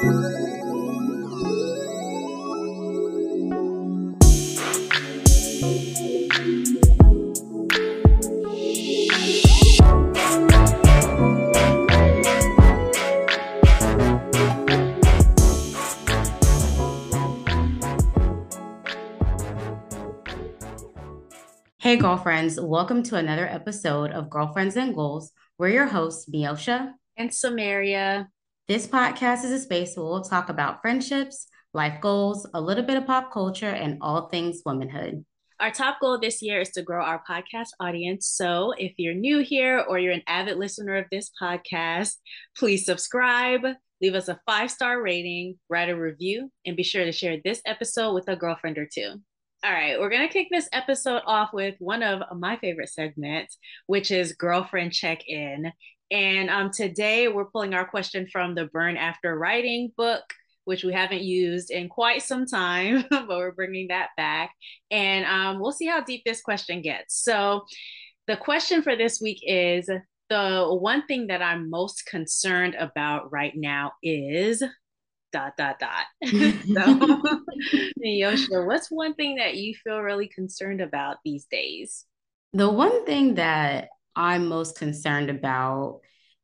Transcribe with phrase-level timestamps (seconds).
[0.00, 0.06] Hey,
[21.96, 25.32] girlfriends, welcome to another episode of Girlfriends and Goals.
[25.58, 28.28] We're your hosts, Miosha and Samaria.
[28.68, 32.98] This podcast is a space where we'll talk about friendships, life goals, a little bit
[32.98, 35.24] of pop culture, and all things womanhood.
[35.58, 38.28] Our top goal this year is to grow our podcast audience.
[38.28, 42.16] So if you're new here or you're an avid listener of this podcast,
[42.58, 43.62] please subscribe,
[44.02, 47.62] leave us a five star rating, write a review, and be sure to share this
[47.64, 49.14] episode with a girlfriend or two.
[49.64, 53.56] All right, we're going to kick this episode off with one of my favorite segments,
[53.86, 55.72] which is Girlfriend Check In.
[56.10, 60.22] And um, today we're pulling our question from the Burn After Writing book,
[60.64, 64.52] which we haven't used in quite some time, but we're bringing that back.
[64.90, 67.22] And um, we'll see how deep this question gets.
[67.22, 67.64] So,
[68.26, 69.88] the question for this week is
[70.28, 74.62] the one thing that I'm most concerned about right now is
[75.32, 76.04] dot dot dot.
[76.26, 77.42] so,
[78.04, 82.04] Miosha, what's one thing that you feel really concerned about these days?
[82.52, 86.00] The one thing that I'm most concerned about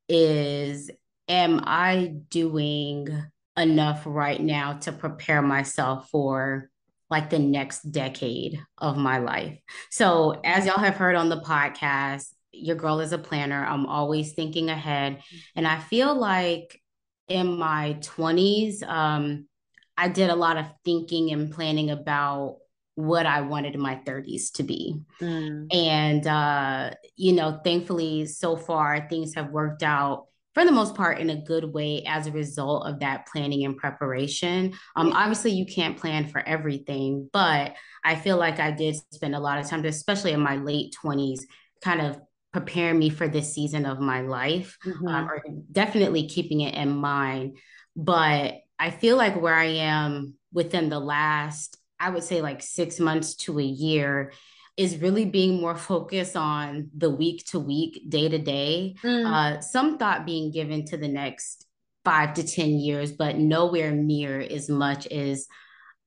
[0.09, 0.91] is
[1.29, 3.09] am I doing
[3.57, 6.71] enough right now to prepare myself for
[7.11, 9.59] like the next decade of my life?
[9.91, 13.67] So, as y'all have heard on the podcast, your girl is a planner.
[13.67, 15.21] I'm always thinking ahead.
[15.57, 16.81] And I feel like
[17.27, 19.49] in my 20s, um,
[19.97, 22.59] I did a lot of thinking and planning about
[22.97, 25.01] what I wanted my 30s to be.
[25.21, 25.75] Mm.
[25.75, 31.19] And, uh, you know, thankfully, so far, things have worked out for the most part
[31.19, 34.73] in a good way as a result of that planning and preparation.
[34.95, 39.41] Um, obviously, you can't plan for everything, but I feel like I did spend a
[39.41, 41.41] lot of time, especially in my late 20s,
[41.83, 42.21] kind of
[42.53, 45.09] preparing me for this season of my life, mm-hmm.
[45.09, 45.43] um, or
[45.73, 47.57] definitely keeping it in mind.
[47.97, 53.01] But I feel like where I am within the last, I would say like six
[53.01, 54.33] months to a year,
[54.77, 58.97] is really being more focused on the week to week, day to day.
[59.03, 59.27] Mm.
[59.27, 61.67] Uh, some thought being given to the next
[62.05, 65.47] five to 10 years, but nowhere near as much as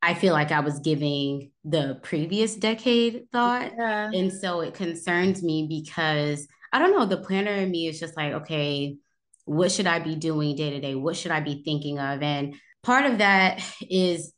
[0.01, 3.71] I feel like I was giving the previous decade thought.
[3.77, 4.11] Yeah.
[4.13, 8.17] And so it concerns me because I don't know, the planner in me is just
[8.17, 8.97] like, okay,
[9.45, 10.93] what should I be doing day to day?
[10.93, 12.21] What should I be thinking of?
[12.21, 14.33] And part of that is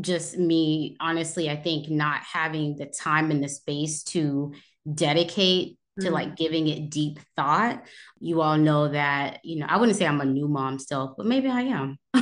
[0.00, 4.52] just me, honestly, I think not having the time and the space to
[4.92, 6.14] dedicate to mm-hmm.
[6.14, 7.82] like giving it deep thought.
[8.20, 11.26] You all know that, you know, I wouldn't say I'm a new mom still, but
[11.26, 11.98] maybe I am.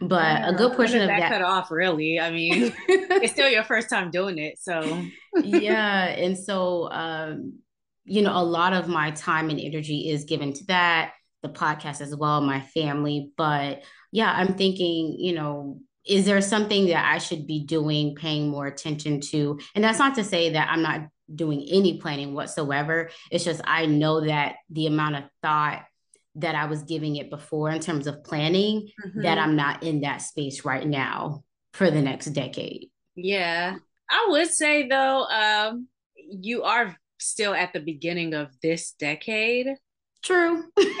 [0.00, 2.20] but a good portion of that, that cut off really.
[2.20, 4.58] I mean, it's still your first time doing it.
[4.60, 5.02] So
[5.42, 6.06] yeah.
[6.06, 7.58] And so um,
[8.04, 11.12] you know, a lot of my time and energy is given to that,
[11.42, 13.32] the podcast as well, my family.
[13.36, 18.48] But yeah, I'm thinking, you know, is there something that I should be doing, paying
[18.48, 19.60] more attention to?
[19.74, 21.02] And that's not to say that I'm not
[21.32, 23.10] doing any planning whatsoever.
[23.30, 25.84] It's just I know that the amount of thought
[26.36, 29.22] that I was giving it before in terms of planning, mm-hmm.
[29.22, 32.90] that I'm not in that space right now for the next decade.
[33.14, 33.76] Yeah.
[34.10, 39.66] I would say though, um, you are still at the beginning of this decade.
[40.22, 40.64] True.
[40.76, 40.94] And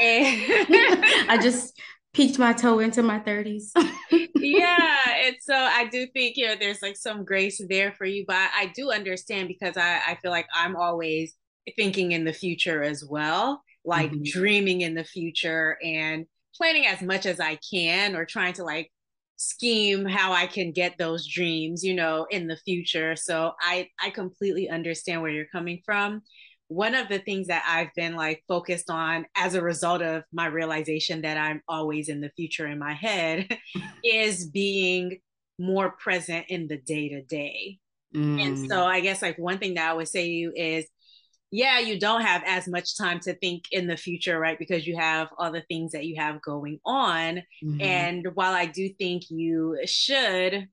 [1.30, 1.78] I just
[2.14, 3.70] peeked my toe into my 30s.
[4.36, 5.26] yeah.
[5.26, 8.50] And so I do think, you know, there's like some grace there for you, but
[8.56, 11.34] I do understand because I, I feel like I'm always
[11.76, 14.22] thinking in the future as well, like mm-hmm.
[14.24, 16.26] dreaming in the future and
[16.56, 18.90] planning as much as I can or trying to like
[19.36, 23.16] scheme how I can get those dreams, you know, in the future.
[23.16, 26.22] So I I completely understand where you're coming from.
[26.68, 30.46] One of the things that I've been like focused on as a result of my
[30.46, 33.48] realization that I'm always in the future in my head
[34.04, 35.18] is being
[35.58, 37.78] more present in the day to day.
[38.40, 40.86] And so I guess like one thing that I would say to you is
[41.50, 44.58] yeah, you don't have as much time to think in the future, right?
[44.58, 47.42] Because you have all the things that you have going on.
[47.64, 47.80] Mm-hmm.
[47.80, 50.68] And while I do think you should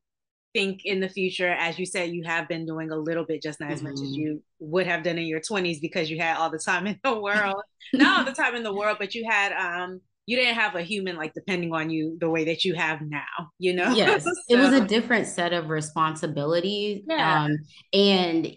[0.56, 3.60] think in the future, as you said, you have been doing a little bit, just
[3.60, 3.90] not as mm-hmm.
[3.90, 4.22] much as mm-hmm.
[4.22, 7.20] you would have done in your 20s because you had all the time in the
[7.20, 7.62] world.
[7.94, 10.82] not all the time in the world, but you had um you didn't have a
[10.82, 14.32] human like depending on you the way that you have now you know yes so,
[14.50, 17.44] it was a different set of responsibilities yeah.
[17.44, 17.58] um
[17.94, 18.52] and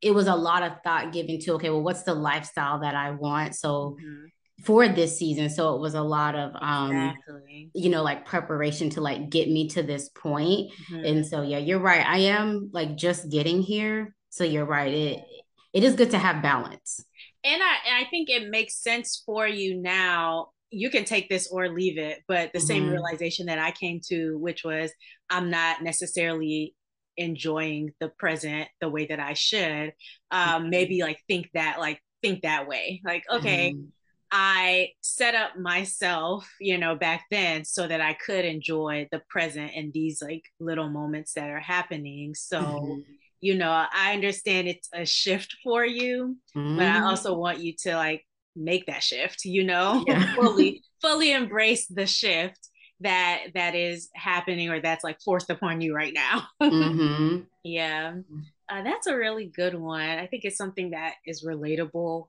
[0.00, 3.10] it was a lot of thought given to okay well what's the lifestyle that i
[3.10, 4.26] want so mm-hmm.
[4.64, 5.50] For this season.
[5.50, 7.70] So it was a lot of um exactly.
[7.74, 10.72] you know, like preparation to like get me to this point.
[10.90, 11.04] Mm-hmm.
[11.04, 12.04] And so yeah, you're right.
[12.04, 14.14] I am like just getting here.
[14.30, 14.92] So you're right.
[14.92, 15.20] It
[15.72, 17.04] it is good to have balance.
[17.44, 20.48] And I I think it makes sense for you now.
[20.70, 22.66] You can take this or leave it, but the mm-hmm.
[22.66, 24.90] same realization that I came to, which was
[25.30, 26.74] I'm not necessarily
[27.16, 29.92] enjoying the present the way that I should.
[30.30, 30.70] Um, mm-hmm.
[30.70, 33.00] maybe like think that like think that way.
[33.04, 33.88] Like, okay, mm-hmm.
[34.30, 39.72] I set up myself, you know, back then so that I could enjoy the present
[39.74, 42.34] and these like little moments that are happening.
[42.34, 43.00] So, mm-hmm.
[43.40, 46.76] you know, I understand it's a shift for you, mm-hmm.
[46.76, 47.04] but I mm-hmm.
[47.04, 50.34] also want you to like make that shift, you know, yeah.
[50.36, 52.68] fully fully embrace the shift
[53.00, 56.46] that that is happening or that's like forced upon you right now.
[56.62, 57.44] mm-hmm.
[57.64, 58.14] Yeah.
[58.68, 60.00] Uh, that's a really good one.
[60.00, 62.26] I think it's something that is relatable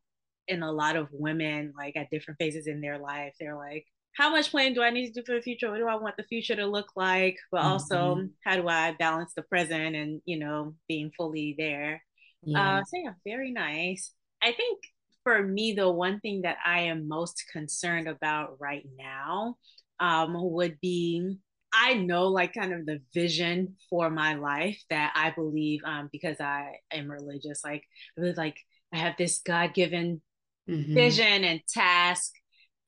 [0.49, 3.33] in a lot of women, like at different phases in their life.
[3.39, 3.85] They're like,
[4.17, 5.69] how much planning do I need to do for the future?
[5.69, 7.37] What do I want the future to look like?
[7.51, 7.67] But mm-hmm.
[7.67, 12.03] also, how do I balance the present and, you know, being fully there?
[12.43, 12.79] Yeah.
[12.79, 14.11] Uh, so, yeah, very nice.
[14.41, 14.79] I think
[15.23, 19.55] for me, the one thing that I am most concerned about right now
[19.99, 21.37] um, would be
[21.71, 26.39] I know like kind of the vision for my life that I believe um, because
[26.39, 27.83] I am religious, like
[28.17, 28.57] like
[28.93, 30.21] I have this God given
[30.69, 30.93] mm-hmm.
[30.93, 32.31] vision and task,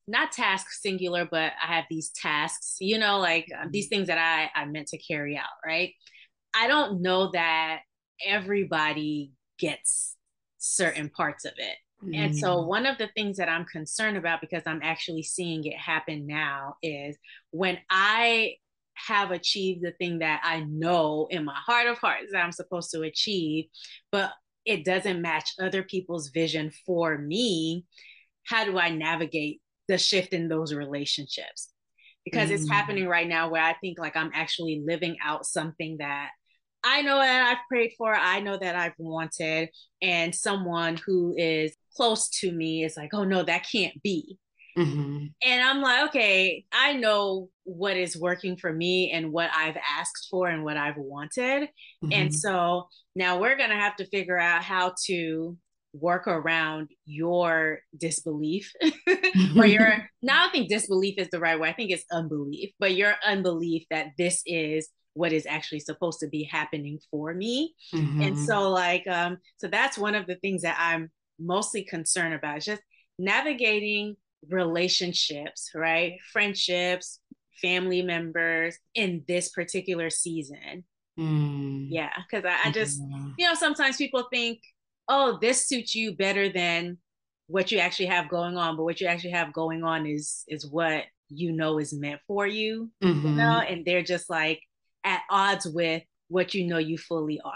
[0.08, 4.18] not task singular, but I have these tasks, you know, like um, these things that
[4.18, 5.94] I I meant to carry out, right?
[6.54, 7.82] I don't know that
[8.26, 10.16] everybody gets
[10.58, 11.78] certain parts of it.
[12.14, 12.66] And so, mm.
[12.66, 16.76] one of the things that I'm concerned about because I'm actually seeing it happen now
[16.82, 17.16] is
[17.52, 18.56] when I
[18.96, 22.90] have achieved the thing that I know in my heart of hearts that I'm supposed
[22.92, 23.66] to achieve,
[24.12, 24.32] but
[24.66, 27.86] it doesn't match other people's vision for me.
[28.46, 31.74] How do I navigate the shift in those relationships?
[32.26, 32.54] Because mm.
[32.54, 36.30] it's happening right now where I think like I'm actually living out something that
[36.84, 39.70] I know that I've prayed for, I know that I've wanted,
[40.02, 44.40] and someone who is close to me is like, oh no, that can't be.
[44.78, 45.26] Mm-hmm.
[45.44, 50.28] And I'm like, okay, I know what is working for me and what I've asked
[50.30, 51.64] for and what I've wanted.
[52.04, 52.12] Mm-hmm.
[52.12, 55.58] And so now we're going to have to figure out how to
[55.94, 58.72] work around your disbelief
[59.58, 61.70] or your now I think disbelief is the right way.
[61.70, 66.28] I think it's unbelief, but your unbelief that this is what is actually supposed to
[66.28, 67.74] be happening for me.
[67.94, 68.22] Mm-hmm.
[68.22, 72.62] And so like um so that's one of the things that I'm mostly concerned about
[72.62, 72.82] just
[73.20, 74.16] navigating
[74.50, 76.18] relationships, right?
[76.32, 77.20] Friendships,
[77.62, 80.84] family members in this particular season.
[81.20, 81.88] Mm.
[81.90, 83.00] Yeah, because I, I, just,
[83.38, 84.60] you know, sometimes people think,
[85.08, 86.98] oh, this suits you better than
[87.48, 90.66] what you actually have going on, but what you actually have going on is is
[90.66, 93.28] what you know is meant for you, mm-hmm.
[93.28, 94.62] you know, and they're just like
[95.04, 97.54] at odds with what you know you fully are.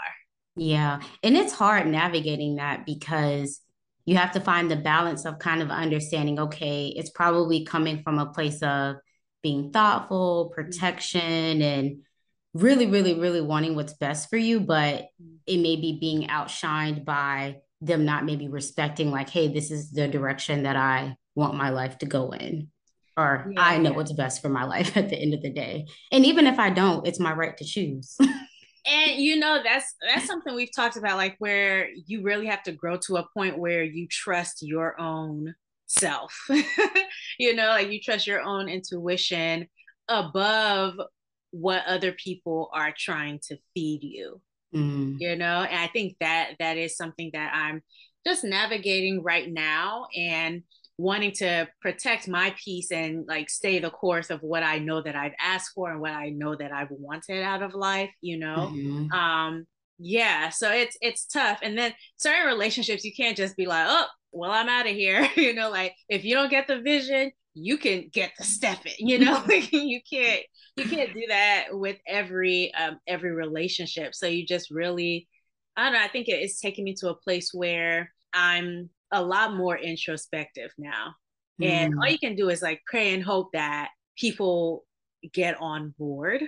[0.54, 3.60] Yeah, and it's hard navigating that because
[4.06, 8.18] you have to find the balance of kind of understanding okay it's probably coming from
[8.18, 8.96] a place of
[9.42, 10.54] being thoughtful mm-hmm.
[10.54, 11.98] protection and
[12.54, 15.34] really really really wanting what's best for you but mm-hmm.
[15.46, 20.08] it may be being outshined by them not maybe respecting like hey this is the
[20.08, 22.68] direction that i want my life to go in
[23.16, 23.96] or yeah, i know yeah.
[23.96, 25.86] what's best for my life at the end of the day.
[26.10, 28.16] And even if i don't it's my right to choose
[28.86, 32.72] and you know that's that's something we've talked about like where you really have to
[32.72, 35.54] grow to a point where you trust your own
[35.86, 36.48] self.
[37.38, 39.68] You know like you trust your own intuition
[40.08, 40.94] above
[41.50, 44.40] what other people are trying to feed you.
[44.74, 45.16] Mm.
[45.20, 47.82] you know and i think that that is something that i'm
[48.26, 50.06] just navigating right now.
[50.16, 50.62] And
[50.98, 55.14] wanting to protect my peace and like stay the course of what I know that
[55.14, 58.72] I've asked for and what I know that I've wanted out of life, you know.
[58.72, 59.12] Mm-hmm.
[59.12, 59.66] Um
[59.98, 61.60] yeah, so it's it's tough.
[61.62, 65.28] And then certain relationships you can't just be like, "Oh, well, I'm out of here."
[65.36, 69.08] you know, like if you don't get the vision, you can get the step in,
[69.08, 69.42] you know?
[69.70, 70.42] you can't
[70.76, 74.14] you can't do that with every um every relationship.
[74.14, 75.28] So you just really
[75.76, 79.54] I don't know, I think it's taking me to a place where I'm a lot
[79.54, 81.14] more introspective now.
[81.60, 81.66] Mm.
[81.68, 84.84] And all you can do is like pray and hope that people
[85.32, 86.42] get on board,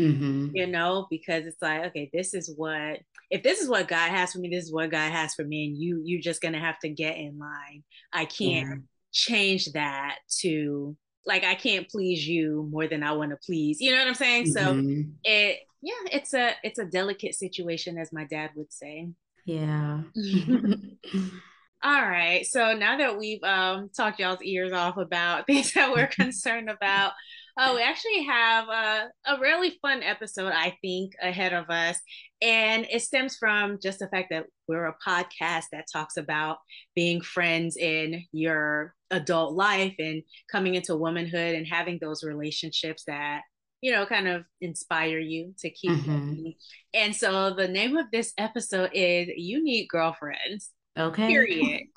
[0.00, 0.48] mm-hmm.
[0.54, 4.32] you know, because it's like, okay, this is what if this is what God has
[4.32, 6.78] for me, this is what God has for me, and you you're just gonna have
[6.80, 7.84] to get in line.
[8.12, 8.74] I can't yeah.
[9.12, 13.80] change that to like I can't please you more than I want to please.
[13.80, 14.44] You know what I'm saying?
[14.46, 15.00] Mm-hmm.
[15.00, 19.10] So it yeah, it's a it's a delicate situation as my dad would say.
[19.46, 20.00] Yeah.
[21.84, 22.46] All right.
[22.46, 27.12] So now that we've um, talked y'all's ears off about things that we're concerned about,
[27.58, 31.98] uh, we actually have a, a really fun episode, I think, ahead of us.
[32.40, 36.56] And it stems from just the fact that we're a podcast that talks about
[36.94, 43.42] being friends in your adult life and coming into womanhood and having those relationships that
[43.84, 46.48] you know, kind of inspire you to keep mm-hmm.
[46.94, 50.70] And so the name of this episode is You Need Girlfriends.
[50.98, 51.26] Okay.
[51.26, 51.82] Period.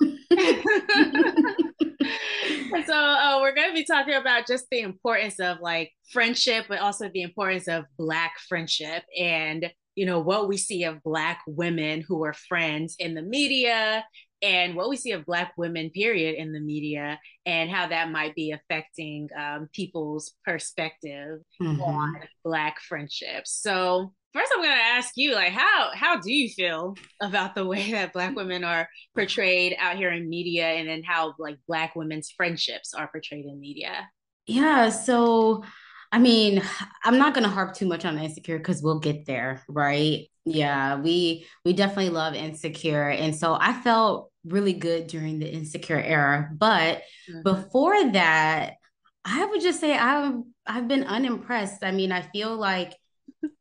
[2.86, 6.80] so uh, we're going to be talking about just the importance of like friendship, but
[6.80, 12.04] also the importance of Black friendship and you know what we see of Black women
[12.06, 14.04] who are friends in the media
[14.42, 18.34] and what we see of Black women, period, in the media, and how that might
[18.34, 21.80] be affecting um, people's perspective mm-hmm.
[21.82, 22.14] on
[22.44, 23.58] Black friendships.
[23.60, 27.66] So, first, I'm going to ask you, like, how how do you feel about the
[27.66, 31.96] way that Black women are portrayed out here in media, and then how like Black
[31.96, 34.08] women's friendships are portrayed in media?
[34.46, 34.90] Yeah.
[34.90, 35.64] So.
[36.10, 36.62] I mean,
[37.04, 40.26] I'm not gonna harp too much on insecure because we'll get there, right?
[40.46, 43.10] Yeah, we we definitely love Insecure.
[43.10, 46.48] And so I felt really good during the Insecure era.
[46.56, 47.42] But mm-hmm.
[47.42, 48.76] before that,
[49.24, 51.84] I would just say I've I've been unimpressed.
[51.84, 52.96] I mean, I feel like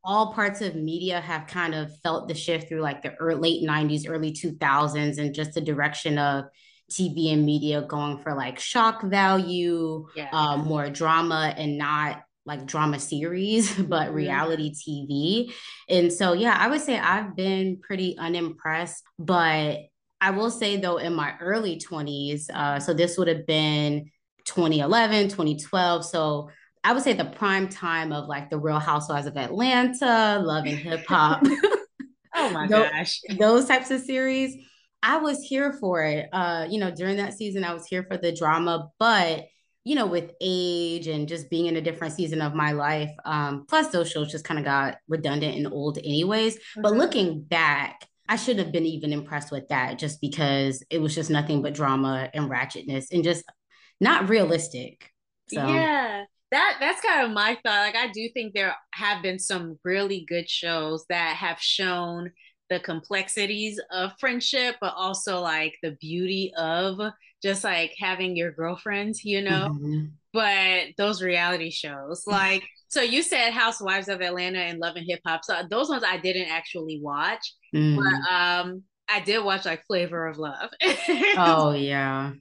[0.03, 3.69] all parts of media have kind of felt the shift through like the early, late
[3.69, 6.45] 90s, early 2000s, and just the direction of
[6.91, 10.29] TV and media going for like shock value, yeah.
[10.31, 14.15] uh, more drama, and not like drama series, but mm-hmm.
[14.15, 15.53] reality TV.
[15.89, 19.03] And so, yeah, I would say I've been pretty unimpressed.
[19.19, 19.81] But
[20.19, 24.09] I will say, though, in my early 20s, uh, so this would have been
[24.45, 26.05] 2011, 2012.
[26.05, 26.49] So
[26.87, 30.77] I would say the prime time of like the Real Housewives of Atlanta, Love and
[30.77, 31.41] Hip Hop.
[32.33, 33.21] oh my those, gosh.
[33.37, 34.55] Those types of series.
[35.03, 36.29] I was here for it.
[36.31, 39.47] Uh, you know, during that season, I was here for the drama, but
[39.83, 43.11] you know, with age and just being in a different season of my life.
[43.25, 46.55] Um, plus, those shows just kind of got redundant and old, anyways.
[46.55, 46.83] Mm-hmm.
[46.83, 51.13] But looking back, I shouldn't have been even impressed with that just because it was
[51.13, 53.43] just nothing but drama and ratchetness and just
[53.99, 55.11] not realistic.
[55.49, 55.67] So.
[55.67, 56.23] Yeah.
[56.51, 57.81] That that's kind of my thought.
[57.81, 62.31] Like I do think there have been some really good shows that have shown
[62.69, 66.99] the complexities of friendship, but also like the beauty of
[67.41, 69.69] just like having your girlfriends, you know.
[69.71, 70.05] Mm-hmm.
[70.33, 75.21] But those reality shows, like, so you said Housewives of Atlanta and Love and Hip
[75.25, 75.43] Hop.
[75.43, 77.95] So those ones I didn't actually watch, mm.
[77.95, 80.69] but um, I did watch like Flavor of Love.
[81.37, 82.33] oh yeah,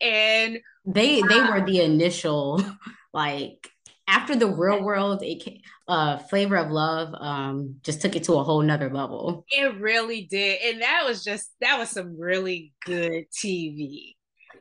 [0.00, 2.62] and they they were the initial
[3.12, 3.68] like
[4.08, 8.42] after the real world it uh flavor of love um just took it to a
[8.42, 13.24] whole nother level it really did and that was just that was some really good
[13.32, 14.14] tv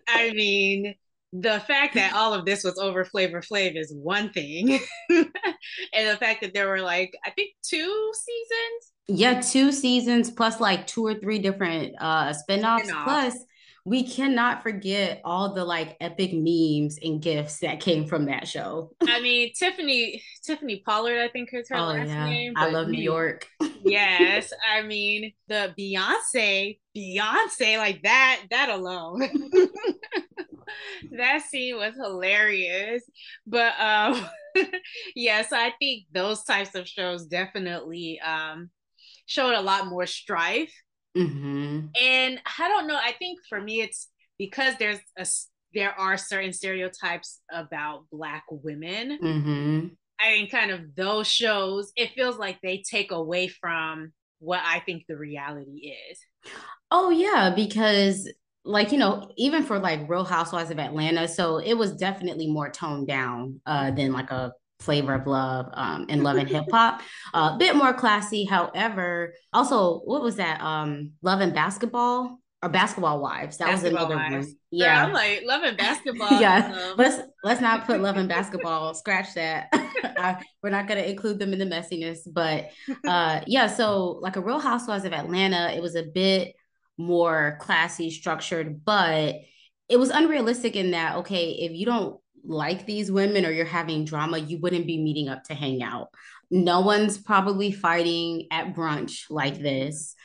[0.08, 0.96] I mean,
[1.34, 4.79] the fact that all of this was over Flavor Flav is one thing,
[5.10, 5.29] and
[5.93, 8.91] the fact that there were like I think two seasons.
[9.20, 12.84] Yeah, two seasons plus like two or three different uh spinoffs.
[12.84, 13.03] Spin-off.
[13.03, 13.38] Plus,
[13.84, 18.92] we cannot forget all the like epic memes and gifts that came from that show.
[19.02, 22.26] I mean, Tiffany Tiffany Pollard, I think is her oh, last yeah.
[22.26, 22.54] name.
[22.56, 23.48] I love New York.
[23.84, 29.22] yes, I mean the Beyonce, Beyonce, like that, that alone.
[31.12, 33.04] that scene was hilarious.
[33.48, 34.24] But um
[35.16, 38.70] yeah, so I think those types of shows definitely um
[39.26, 40.74] showed a lot more strife
[41.18, 41.88] Mm-hmm.
[42.01, 42.96] And I don't know.
[42.96, 45.25] I think for me, it's because there's a
[45.74, 49.20] there are certain stereotypes about black women.
[49.22, 49.88] Mm-hmm.
[50.20, 51.91] I mean, kind of those shows.
[51.96, 56.20] It feels like they take away from what I think the reality is.
[56.91, 58.30] Oh yeah, because
[58.63, 62.70] like you know even for like real housewives of atlanta so it was definitely more
[62.70, 67.02] toned down uh than like a flavor of love um, and love and hip hop.
[67.34, 68.46] A uh, bit more classy.
[68.46, 70.62] However, also what was that?
[70.62, 73.58] Um, love and basketball or basketball wives.
[73.58, 74.48] That basketball was another wives.
[74.48, 74.56] one.
[74.72, 76.32] Yeah, Girl, I'm like love and basketball.
[76.40, 78.94] yeah, let's let's not put love and basketball.
[78.94, 79.70] Scratch that.
[79.74, 82.20] I, we're not gonna include them in the messiness.
[82.32, 82.70] But
[83.08, 86.56] uh, yeah, so like a Real Housewives of Atlanta, it was a bit
[86.98, 89.36] more classy, structured, but
[89.90, 94.06] it was unrealistic in that okay, if you don't like these women or you're having
[94.06, 96.10] drama, you wouldn't be meeting up to hang out.
[96.50, 100.16] No one's probably fighting at brunch like this.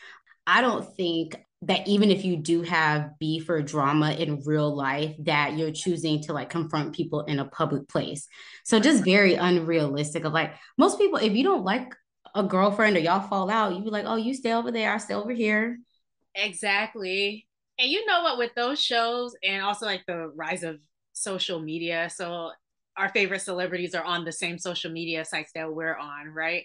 [0.46, 5.14] I don't think that even if you do have beef or drama in real life,
[5.20, 8.28] that you're choosing to like confront people in a public place.
[8.64, 11.94] So just very unrealistic of like most people, if you don't like
[12.34, 14.98] a girlfriend or y'all fall out, you be like, oh, you stay over there, I
[14.98, 15.78] stay over here.
[16.34, 17.46] Exactly.
[17.78, 20.78] And you know what, with those shows and also like the rise of
[21.16, 22.50] social media, so
[22.96, 26.64] our favorite celebrities are on the same social media sites that we're on, right?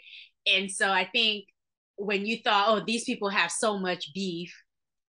[0.51, 1.46] And so I think
[1.98, 4.55] when you thought, oh, these people have so much beef,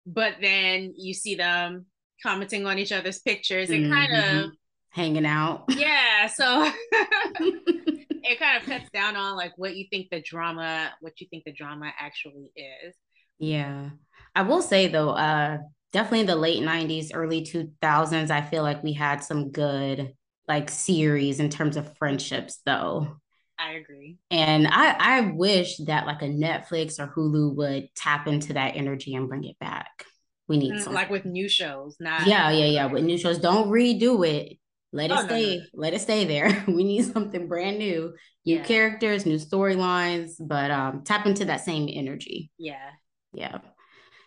[0.07, 1.87] but then you see them
[2.23, 3.93] commenting on each other's pictures, and mm-hmm.
[3.93, 4.51] kind of
[4.91, 5.65] hanging out.
[5.69, 6.27] Yeah.
[6.27, 11.27] So it kind of cuts down on like what you think the drama, what you
[11.31, 12.95] think the drama actually is.
[13.39, 13.91] Yeah.
[14.35, 15.59] I will say though, uh
[15.93, 20.15] definitely the late 90s, early 2000s, I feel like we had some good
[20.49, 23.17] like series in terms of friendships though.
[23.59, 24.19] I agree.
[24.31, 29.15] And I I wish that like a Netflix or Hulu would tap into that energy
[29.15, 30.05] and bring it back.
[30.49, 32.87] We need mm, like with new shows, not Yeah, yeah, yeah.
[32.87, 34.59] With new shows, don't redo it.
[34.93, 35.57] Let it oh, stay.
[35.57, 35.67] No, no.
[35.75, 36.65] Let it stay there.
[36.69, 38.65] we need something brand new, new yeah.
[38.65, 42.51] characters, new storylines, but um tap into that same energy.
[42.59, 42.91] Yeah.
[43.33, 43.59] Yeah.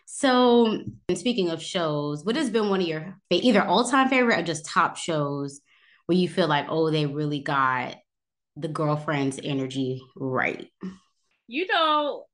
[0.06, 0.82] So,
[1.14, 4.96] speaking of shows, what has been one of your either all-time favorite or just top
[4.96, 5.60] shows
[6.06, 7.96] where you feel like, oh, they really got
[8.56, 10.68] the girlfriend's energy right?
[11.46, 12.24] You know,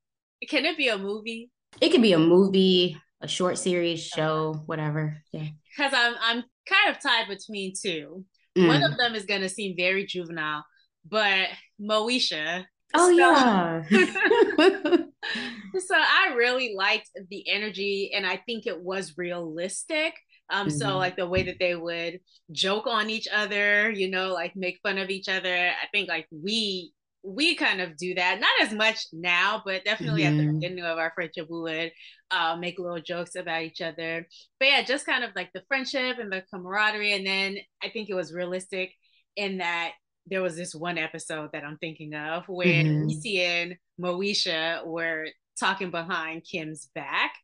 [0.49, 1.51] can it be a movie?
[1.81, 5.23] It could be a movie, a short series, show, whatever.
[5.33, 5.49] Yeah.
[5.77, 8.25] Because I'm I'm kind of tied between two.
[8.57, 8.69] Mm.
[8.69, 10.65] One of them is gonna seem very juvenile,
[11.09, 11.49] but
[11.81, 12.65] Moesha.
[12.95, 13.83] Oh so, yeah.
[15.81, 20.15] so I really liked the energy and I think it was realistic.
[20.49, 20.79] Um, mm-hmm.
[20.79, 22.21] so like the way that they would
[22.51, 25.55] joke on each other, you know, like make fun of each other.
[25.55, 26.93] I think like we
[27.23, 30.33] we kind of do that not as much now but definitely mm-hmm.
[30.33, 30.59] at the mm-hmm.
[30.59, 31.93] beginning of our friendship we would
[32.31, 34.27] uh, make little jokes about each other
[34.59, 38.09] but yeah just kind of like the friendship and the camaraderie and then i think
[38.09, 38.93] it was realistic
[39.37, 39.93] in that
[40.31, 43.09] there was this one episode that i'm thinking of where mm-hmm.
[43.09, 45.27] Niecy and moesha were
[45.59, 47.35] talking behind kim's back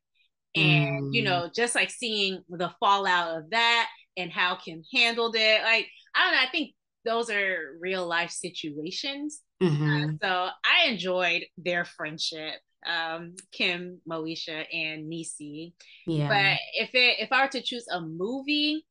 [0.54, 1.14] and mm.
[1.14, 5.86] you know just like seeing the fallout of that and how kim handled it like
[6.14, 6.74] i don't know i think
[7.04, 10.16] those are real life situations Mm-hmm.
[10.22, 12.54] Uh, so I enjoyed their friendship,
[12.86, 15.72] um, Kim, Moesha, and Niecy.
[16.06, 16.28] Yeah.
[16.28, 18.84] But if it if I were to choose a movie,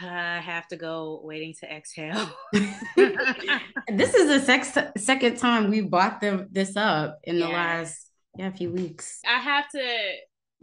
[0.00, 2.30] I have to go Waiting to Exhale.
[2.52, 7.46] this is the sex- second time we brought them this up in yeah.
[7.46, 9.20] the last yeah few weeks.
[9.26, 10.12] I have to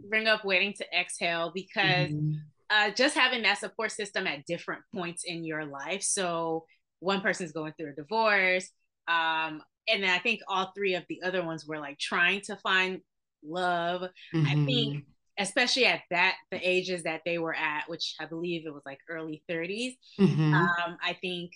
[0.08, 2.32] bring up Waiting to Exhale because mm-hmm.
[2.70, 6.02] uh, just having that support system at different points in your life.
[6.02, 6.64] So
[7.00, 8.70] one person's going through a divorce,
[9.08, 12.56] um, and then I think all three of the other ones were like trying to
[12.56, 13.00] find
[13.44, 14.02] love.
[14.34, 14.46] Mm-hmm.
[14.46, 15.04] I think
[15.38, 18.98] especially at that the ages that they were at, which I believe it was like
[19.08, 19.96] early 30s.
[20.20, 20.54] Mm-hmm.
[20.54, 21.52] Um, I think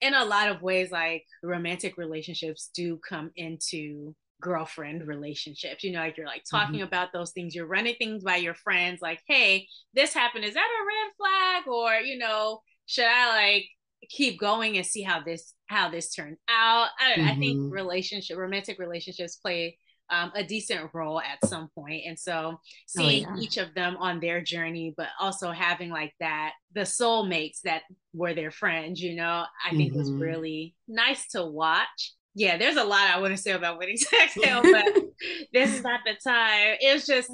[0.00, 5.84] in a lot of ways, like romantic relationships do come into girlfriend relationships.
[5.84, 6.84] You know, like you're like talking mm-hmm.
[6.84, 10.44] about those things, you're running things by your friends, like, hey, this happened.
[10.44, 11.68] Is that a red flag?
[11.68, 13.66] Or, you know, should I like
[14.10, 16.88] keep going and see how this how this turns out.
[17.00, 17.28] I, mm-hmm.
[17.28, 17.70] I think mm-hmm.
[17.70, 19.78] relationship romantic relationships play
[20.12, 22.04] um, a decent role at some point.
[22.06, 23.42] And so seeing oh, yeah.
[23.42, 28.34] each of them on their journey, but also having like that, the soulmates that were
[28.34, 29.98] their friends, you know, I think mm-hmm.
[29.98, 32.12] was really nice to watch.
[32.34, 34.84] Yeah, there's a lot I want to say about Waiting to Exhale, but
[35.52, 36.76] this is not the time.
[36.80, 37.30] It's just,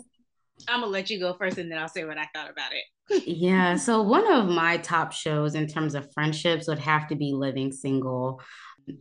[0.66, 2.84] I'm gonna let you go first and then I'll say what I thought about it
[3.10, 3.76] yeah.
[3.88, 7.72] So one of my top shows in terms of friendships would have to be Living
[7.72, 8.40] Single.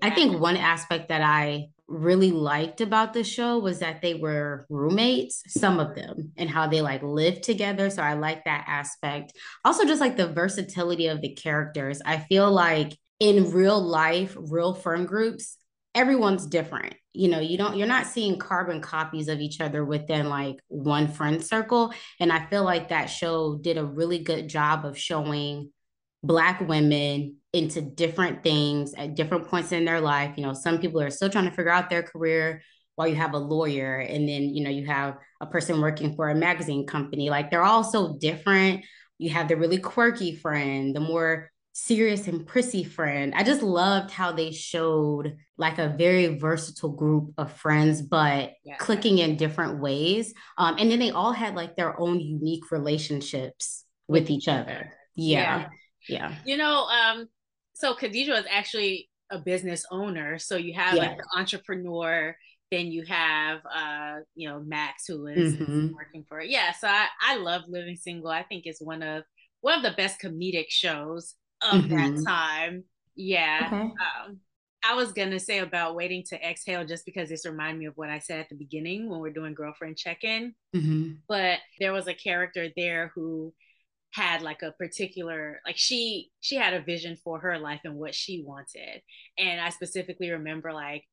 [0.02, 4.66] I think one aspect that I really liked about the show was that they were
[4.70, 7.90] roommates, some of them, and how they like lived together.
[7.90, 9.34] So I like that aspect.
[9.64, 12.02] Also, just like the versatility of the characters.
[12.06, 15.58] I feel like in real life, real friend groups,
[15.96, 20.30] everyone's different you know you don't you're not seeing carbon copies of each other within
[20.30, 24.86] like one friend circle and i feel like that show did a really good job
[24.86, 25.72] of showing
[26.24, 31.02] black women into different things at different points in their life you know some people
[31.02, 32.62] are still trying to figure out their career
[32.96, 36.30] while you have a lawyer and then you know you have a person working for
[36.30, 38.84] a magazine company like they're all so different
[39.18, 43.34] you have the really quirky friend the more serious and prissy friend.
[43.36, 48.78] I just loved how they showed like a very versatile group of friends, but yeah.
[48.78, 50.34] clicking in different ways.
[50.58, 54.92] Um, and then they all had like their own unique relationships with, each other.
[55.14, 55.68] Yeah.
[56.10, 56.30] yeah.
[56.32, 56.36] yeah.
[56.46, 57.28] You know, um,
[57.78, 60.40] so Khadijah is actually a business owner.
[60.40, 62.36] So you have like the entrepreneur,
[62.72, 65.94] then you have uh, you know, Max who is mm-hmm.
[65.94, 66.50] working for it.
[66.50, 66.72] Yeah.
[66.72, 68.32] So I, I love Living Single.
[68.32, 69.24] I think it's one of
[69.62, 72.16] one of the best comedic shows of mm-hmm.
[72.16, 72.84] that time.
[73.16, 73.68] Yeah.
[73.68, 73.76] Okay.
[73.76, 74.40] Um,
[74.84, 78.10] I was gonna say about waiting to exhale just because this reminded me of what
[78.10, 80.56] I said at the beginning when we're doing girlfriend check-in.
[80.76, 81.12] Mm-hmm.
[81.28, 83.54] But there was a character there who
[84.18, 88.16] had like a particular like she she had a vision for her life and what
[88.16, 89.02] she wanted.
[89.38, 91.04] And I specifically remember like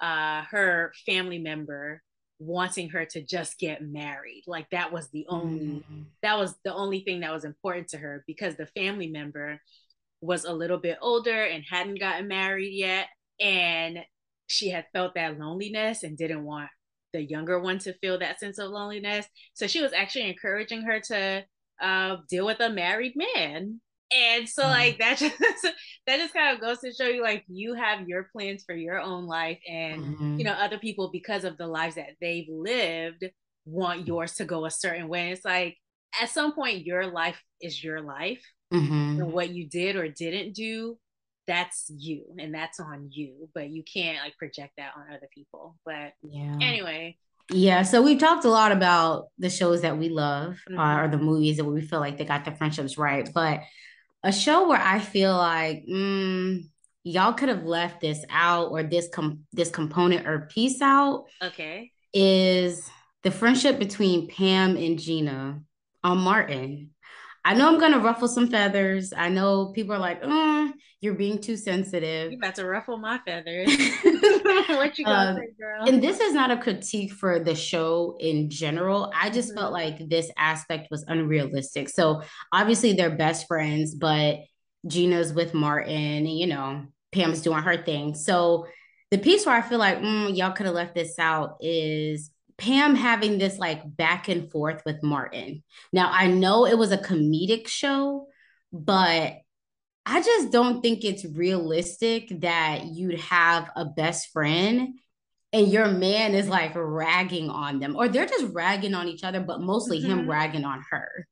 [0.00, 2.02] uh her family member
[2.38, 6.02] wanting her to just get married like that was the only mm-hmm.
[6.22, 9.58] that was the only thing that was important to her because the family member
[10.20, 13.06] was a little bit older and hadn't gotten married yet
[13.40, 14.00] and
[14.48, 16.68] she had felt that loneliness and didn't want
[17.14, 21.00] the younger one to feel that sense of loneliness so she was actually encouraging her
[21.00, 21.42] to
[21.80, 23.80] uh, deal with a married man
[24.14, 24.70] and so mm.
[24.70, 25.36] like that just
[26.06, 29.00] that just kind of goes to show you like you have your plans for your
[29.00, 30.38] own life and mm-hmm.
[30.38, 33.24] you know other people because of the lives that they've lived
[33.64, 35.76] want yours to go a certain way it's like
[36.20, 39.20] at some point your life is your life mm-hmm.
[39.20, 40.96] and what you did or didn't do
[41.48, 45.76] that's you and that's on you but you can't like project that on other people
[45.84, 47.16] but yeah anyway
[47.50, 50.78] yeah, so we've talked a lot about the shows that we love mm-hmm.
[50.78, 53.28] uh, or the movies that we feel like they got the friendships right.
[53.32, 53.60] But
[54.22, 56.68] a show where I feel like mm,
[57.04, 61.26] y'all could have left this out or this com- this component or piece out.
[61.42, 61.92] Okay.
[62.12, 62.90] Is
[63.22, 65.60] the friendship between Pam and Gina
[66.04, 66.90] on Martin.
[67.44, 69.12] I know I'm gonna ruffle some feathers.
[69.12, 70.72] I know people are like, oh,
[71.06, 72.32] you're being too sensitive.
[72.32, 73.68] You about to ruffle my feathers.
[74.68, 75.88] what you gonna um, say, girl?
[75.88, 79.12] And this is not a critique for the show in general.
[79.14, 79.58] I just mm-hmm.
[79.58, 81.88] felt like this aspect was unrealistic.
[81.88, 84.40] So obviously they're best friends, but
[84.84, 88.16] Gina's with Martin, and you know, Pam's doing her thing.
[88.16, 88.66] So
[89.12, 92.96] the piece where I feel like mm, y'all could have left this out is Pam
[92.96, 95.62] having this like back and forth with Martin.
[95.92, 98.26] Now, I know it was a comedic show,
[98.72, 99.36] but
[100.06, 104.98] I just don't think it's realistic that you'd have a best friend
[105.52, 109.40] and your man is like ragging on them, or they're just ragging on each other,
[109.40, 110.10] but mostly mm-hmm.
[110.10, 111.26] him ragging on her.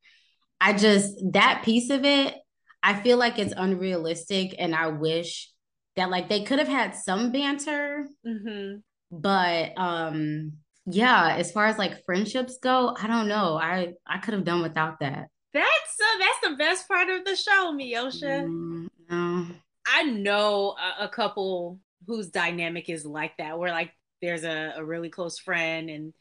[0.60, 2.34] I just, that piece of it,
[2.82, 4.56] I feel like it's unrealistic.
[4.58, 5.50] And I wish
[5.96, 8.78] that like they could have had some banter, mm-hmm.
[9.10, 10.54] but um
[10.86, 13.56] yeah, as far as like friendships go, I don't know.
[13.56, 15.28] I I could have done without that.
[15.54, 15.66] That's
[16.00, 18.44] uh, that's the best part of the show, Miosha.
[18.44, 19.46] Mm, no.
[19.86, 24.84] I know a, a, couple whose dynamic is like that, where like there's a, a
[24.84, 26.12] really close friend and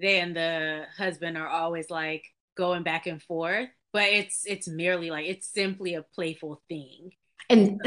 [0.00, 2.24] they and the husband are always like
[2.56, 7.10] going back and forth, but it's it's merely like it's simply a playful thing.
[7.50, 7.80] And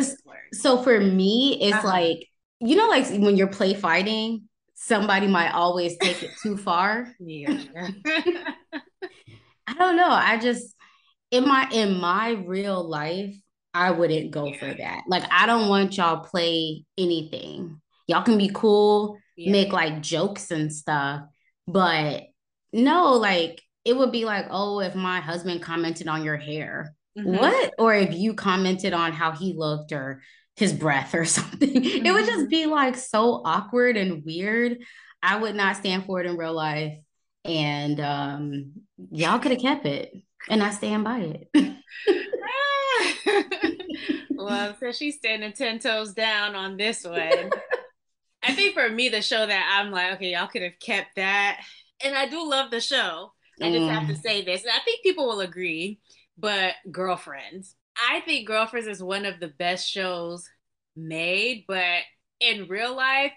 [0.53, 1.87] so for me, it's uh-huh.
[1.87, 2.27] like
[2.59, 4.47] you know, like when you're play fighting
[4.81, 7.13] somebody might always take it too far.
[7.19, 7.59] Yeah.
[9.67, 10.09] I don't know.
[10.09, 10.75] I just
[11.31, 13.35] in my in my real life,
[13.73, 14.59] I wouldn't go yeah.
[14.59, 15.03] for that.
[15.07, 17.81] Like I don't want y'all play anything.
[18.07, 19.51] Y'all can be cool, yeah.
[19.51, 21.21] make like jokes and stuff,
[21.67, 22.23] but
[22.73, 27.35] no, like it would be like, oh, if my husband commented on your hair, mm-hmm.
[27.35, 27.73] what?
[27.79, 30.21] Or if you commented on how he looked or
[30.55, 31.69] his breath or something.
[31.69, 32.05] Mm-hmm.
[32.05, 32.49] It would just mm-hmm.
[32.49, 34.77] be like so awkward and weird.
[35.23, 36.97] I would not stand for it in real life.
[37.43, 38.71] And um,
[39.11, 40.13] y'all could have kept it.
[40.49, 41.19] And I stand by
[41.53, 41.75] it.
[44.31, 47.51] well, so she's standing 10 toes down on this one.
[48.43, 51.61] I think for me, the show that I'm like, okay, y'all could have kept that.
[52.03, 53.31] And I do love the show.
[53.61, 53.91] I just mm.
[53.91, 54.21] have to mm.
[54.21, 54.63] say this.
[54.63, 55.99] And I think people will agree,
[56.37, 57.75] but girlfriends.
[57.95, 60.49] I think Girlfriends is one of the best shows
[60.95, 62.01] made, but
[62.39, 63.33] in real life,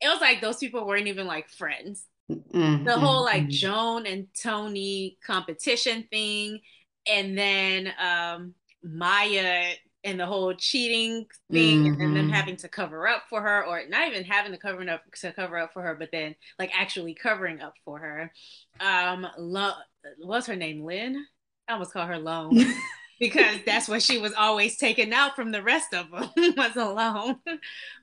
[0.00, 2.04] it was like those people weren't even like friends.
[2.30, 2.84] Mm-hmm.
[2.84, 3.50] The whole like mm-hmm.
[3.50, 6.60] Joan and Toni competition thing,
[7.06, 9.72] and then um, Maya
[10.04, 12.00] and the whole cheating thing, mm-hmm.
[12.00, 14.88] and then them having to cover up for her, or not even having to cover
[14.88, 18.32] up to cover up for her, but then like actually covering up for her.
[18.80, 19.72] Um, Lo-
[20.18, 20.84] what's her name?
[20.84, 21.24] Lynn.
[21.66, 22.58] I almost call her Lone.
[23.18, 27.36] because that's what she was always taken out from the rest of them was alone.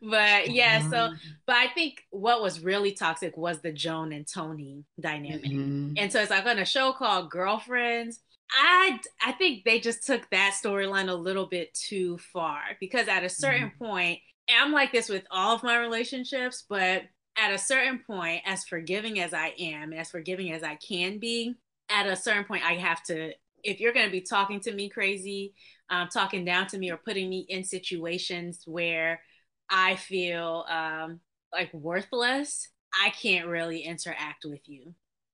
[0.01, 1.15] but yeah, so mm-hmm.
[1.45, 5.45] but I think what was really toxic was the Joan and Toni dynamic.
[5.45, 5.93] Mm-hmm.
[5.97, 8.19] And so it's like on a show called Girlfriends.
[8.51, 13.23] I I think they just took that storyline a little bit too far because at
[13.23, 13.85] a certain mm-hmm.
[13.85, 17.03] point, I'm like this with all of my relationships, but
[17.37, 21.55] at a certain point, as forgiving as I am, as forgiving as I can be,
[21.89, 23.33] at a certain point, I have to
[23.65, 25.53] if you're going to be talking to me crazy,
[25.89, 29.21] um, talking down to me, or putting me in situations where
[29.69, 31.19] I feel um,
[31.51, 34.93] like worthless, I can't really interact with you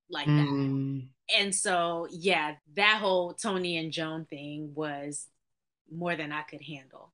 [0.10, 0.38] like mm.
[0.38, 0.48] that.
[0.48, 1.00] Hmm.
[1.40, 5.28] And so, yeah, that whole Toni and Joan thing was
[5.92, 7.14] more than I could handle.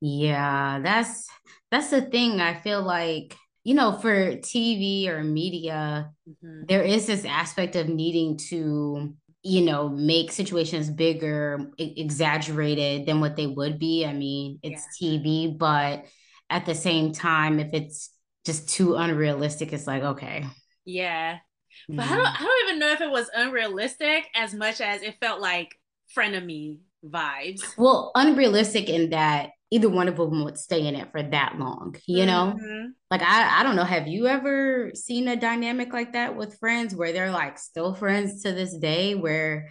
[0.00, 1.28] Yeah, that's
[1.70, 2.40] that's the thing.
[2.40, 6.64] I feel like, you know, for TV or media, mm-hmm.
[6.68, 13.36] there is this aspect of needing to, you know, make situations bigger, exaggerated than what
[13.36, 14.06] they would be.
[14.06, 15.18] I mean, it's yeah.
[15.18, 16.04] TV, but
[16.48, 18.10] at the same time, if it's
[18.44, 20.44] just too unrealistic, it's like, okay.
[20.84, 21.38] Yeah.
[21.88, 22.12] But mm-hmm.
[22.12, 25.40] I don't I don't even know if it was unrealistic as much as it felt
[25.40, 25.74] like
[26.16, 27.62] frenemy vibes.
[27.76, 31.96] Well, unrealistic in that either one of them would stay in it for that long,
[32.06, 32.54] you know?
[32.54, 32.88] Mm-hmm.
[33.10, 36.94] Like I I don't know, have you ever seen a dynamic like that with friends
[36.94, 39.70] where they're like still friends to this day where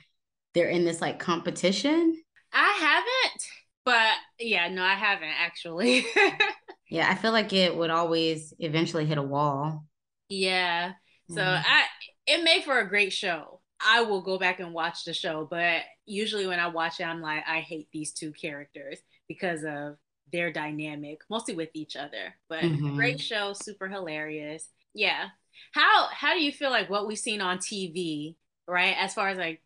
[0.56, 2.20] they're in this like competition?
[2.52, 3.44] I haven't,
[3.86, 6.04] but yeah, no, I haven't actually.
[6.90, 9.86] yeah, I feel like it would always eventually hit a wall.
[10.30, 10.94] Yeah.
[11.30, 11.64] So mm-hmm.
[11.64, 11.84] I
[12.26, 13.62] it made for a great show.
[13.80, 17.22] I will go back and watch the show, but usually when I watch it, I'm
[17.22, 19.98] like, I hate these two characters because of
[20.32, 22.36] their dynamic, mostly with each other.
[22.50, 22.96] But mm-hmm.
[22.96, 24.68] great show, super hilarious.
[24.94, 25.28] Yeah.
[25.74, 28.36] How how do you feel like what we've seen on TV,
[28.68, 28.96] right?
[28.98, 29.62] As far as like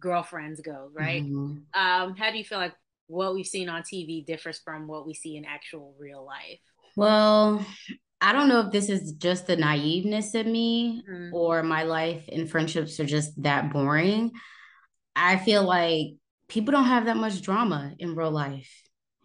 [0.00, 1.22] girlfriends go, right?
[1.22, 1.80] Mm-hmm.
[1.80, 2.74] Um, how do you feel like
[3.06, 6.60] what we've seen on TV differs from what we see in actual real life?
[6.96, 7.64] Well,
[8.20, 11.34] I don't know if this is just the naiveness in me mm-hmm.
[11.34, 14.32] or my life and friendships are just that boring.
[15.14, 16.14] I feel like
[16.48, 18.70] people don't have that much drama in real life.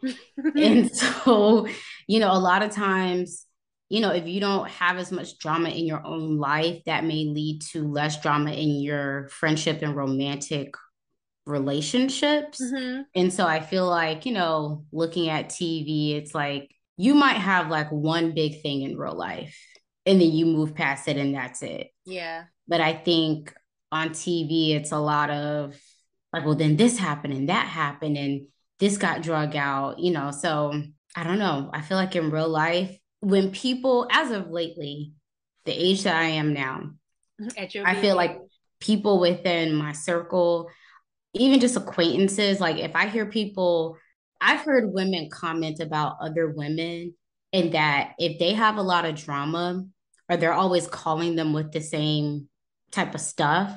[0.56, 1.68] and so,
[2.08, 3.46] you know, a lot of times,
[3.90, 7.26] you know, if you don't have as much drama in your own life, that may
[7.26, 10.74] lead to less drama in your friendship and romantic
[11.46, 12.62] relationships.
[12.62, 13.02] Mm-hmm.
[13.16, 17.70] And so I feel like, you know, looking at TV, it's like you might have
[17.70, 19.58] like one big thing in real life
[20.06, 21.90] and then you move past it and that's it.
[22.06, 22.46] Yeah.
[22.68, 23.54] But I think
[23.92, 25.80] on TV, it's a lot of
[26.32, 28.48] like, well, then this happened and that happened and
[28.84, 30.32] this got drug out, you know.
[30.32, 30.74] So
[31.16, 31.70] I don't know.
[31.72, 35.14] I feel like in real life, when people, as of lately,
[35.64, 36.92] the age that I am now,
[37.58, 38.38] I feel like
[38.82, 40.70] people within my circle,
[41.34, 43.98] even just acquaintances, like if I hear people
[44.42, 47.14] I've heard women comment about other women
[47.54, 49.86] and that if they have a lot of drama
[50.30, 52.50] or they're always calling them with the same
[52.92, 53.74] type of stuff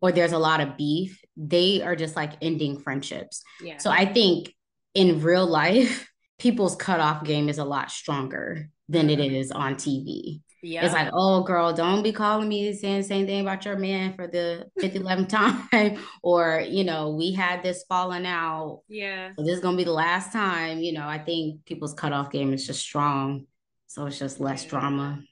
[0.00, 3.42] or there's a lot of beef, they are just like ending friendships.
[3.62, 3.78] Yeah.
[3.78, 4.54] So I think
[4.94, 10.42] in real life, people's cutoff game is a lot stronger than it is on TV.
[10.62, 10.84] Yeah.
[10.84, 14.12] It's like, oh, girl, don't be calling me saying the same thing about your man
[14.14, 15.28] for the 50th
[15.72, 15.98] time.
[16.22, 18.82] or, you know, we had this falling out.
[18.88, 19.30] Yeah.
[19.38, 20.80] So this is going to be the last time.
[20.80, 23.46] You know, I think people's cutoff game is just strong.
[23.86, 25.22] So it's just less drama.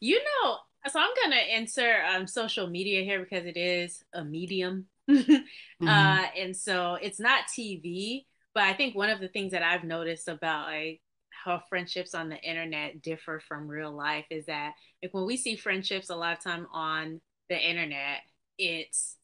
[0.00, 4.24] You know, so I'm going to insert um, social media here because it is a
[4.24, 4.86] medium.
[5.10, 5.88] mm-hmm.
[5.88, 9.84] uh, and so it's not TV, but I think one of the things that I've
[9.84, 15.14] noticed about like how friendships on the internet differ from real life is that like
[15.14, 18.20] when we see friendships a lot of time on the internet,
[18.58, 19.16] it's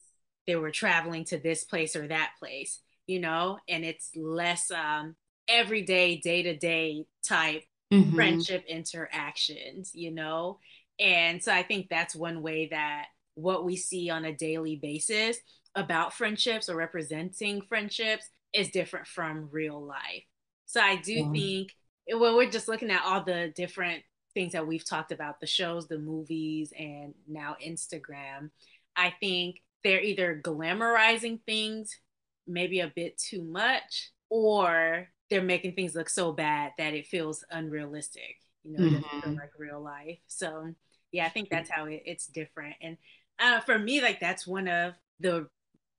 [0.47, 5.15] they were traveling to this place or that place, you know, and it's less um
[5.47, 8.15] everyday day to day type mm-hmm.
[8.15, 10.59] friendship interactions, you know.
[10.99, 15.37] And so I think that's one way that what we see on a daily basis
[15.75, 20.23] about friendships or representing friendships is different from real life.
[20.65, 21.31] So I do yeah.
[21.31, 21.71] think
[22.07, 25.87] when we're just looking at all the different things that we've talked about the shows
[25.87, 28.49] the movies and now instagram
[28.95, 31.99] i think they're either glamorizing things
[32.47, 37.45] maybe a bit too much or they're making things look so bad that it feels
[37.51, 39.33] unrealistic you know mm-hmm.
[39.33, 40.73] like real life so
[41.11, 42.97] yeah i think that's how it, it's different and
[43.39, 45.47] uh, for me like that's one of the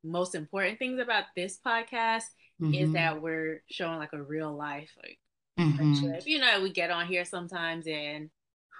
[0.04, 2.24] most important things about this podcast
[2.60, 2.74] mm-hmm.
[2.74, 5.18] is that we're showing like a real life like
[5.58, 6.18] mm-hmm.
[6.26, 8.30] You know, we get on here sometimes and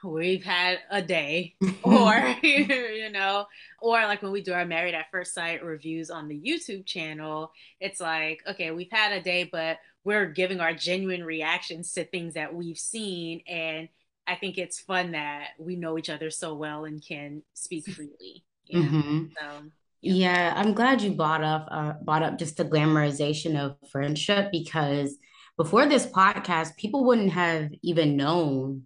[0.04, 3.46] we've had a day or you know
[3.80, 7.50] or like when we do our married at first sight reviews on the youtube channel
[7.80, 12.34] it's like okay we've had a day but we're giving our genuine reactions to things
[12.34, 13.88] that we've seen and
[14.26, 18.44] i think it's fun that we know each other so well and can speak freely
[18.66, 18.88] you know?
[18.88, 19.24] mm-hmm.
[19.38, 19.70] so
[20.12, 20.52] yeah.
[20.56, 25.16] i'm glad you brought up uh, brought up just the glamorization of friendship because
[25.56, 28.82] before this podcast, people wouldn't have even known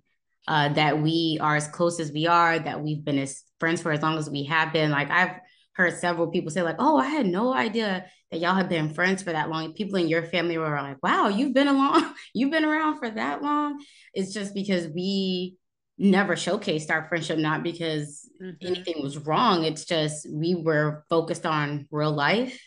[0.46, 3.92] uh, that we are as close as we are, that we've been as friends for
[3.92, 4.90] as long as we have been.
[4.90, 5.36] Like I've
[5.74, 9.22] heard several people say, like, "Oh, I had no idea that y'all have been friends
[9.22, 12.64] for that long." People in your family were like, "Wow, you've been along, you've been
[12.64, 15.56] around for that long." It's just because we
[15.98, 18.66] never showcased our friendship, not because mm-hmm.
[18.66, 19.64] anything was wrong.
[19.64, 22.60] It's just we were focused on real life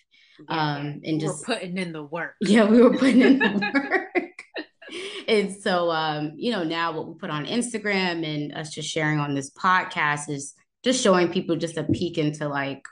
[0.50, 4.41] yeah, um and just putting in the work yeah we were putting in the work
[5.28, 9.20] and so um, you know, now what we put on Instagram and us just sharing
[9.20, 12.86] on this podcast is just showing people just a peek into like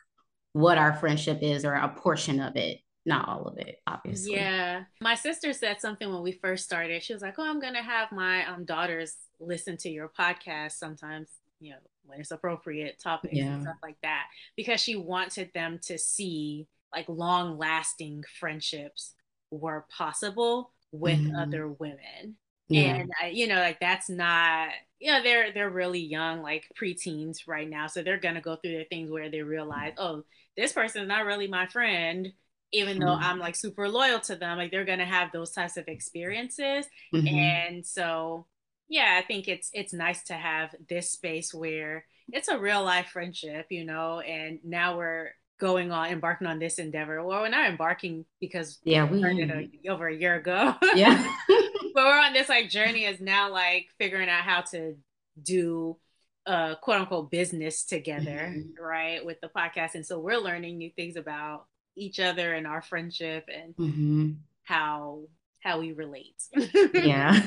[0.53, 4.35] what our friendship is or a portion of it not all of it obviously.
[4.35, 4.83] Yeah.
[5.01, 7.03] My sister said something when we first started.
[7.03, 11.29] She was like oh i'm gonna have my um, daughters listen to your podcast sometimes
[11.59, 11.77] you know
[12.09, 13.53] when it's appropriate topics yeah.
[13.53, 14.25] and stuff like that.
[14.55, 19.13] Because she wanted them to see like long lasting friendships
[19.51, 21.35] were possible with mm-hmm.
[21.35, 22.37] other women.
[22.67, 22.97] Yeah.
[22.97, 24.69] and uh, you know like that's not
[24.99, 27.87] you know they're they're really young like preteens right now.
[27.87, 30.23] So they're gonna go through their things where they realize oh
[30.55, 32.31] this person's not really my friend
[32.71, 33.23] even though mm-hmm.
[33.23, 37.27] i'm like super loyal to them like they're gonna have those types of experiences mm-hmm.
[37.27, 38.45] and so
[38.87, 43.07] yeah i think it's it's nice to have this space where it's a real life
[43.07, 45.29] friendship you know and now we're
[45.59, 49.89] going on embarking on this endeavor well we're not embarking because yeah we started a,
[49.89, 54.29] over a year ago yeah but we're on this like journey is now like figuring
[54.29, 54.95] out how to
[55.41, 55.97] do
[56.45, 58.81] uh quote unquote business together mm-hmm.
[58.81, 61.65] right with the podcast and so we're learning new things about
[61.99, 64.31] each other and our friendship and mm-hmm.
[64.63, 65.21] how
[65.61, 66.41] how we relate
[66.93, 67.39] yeah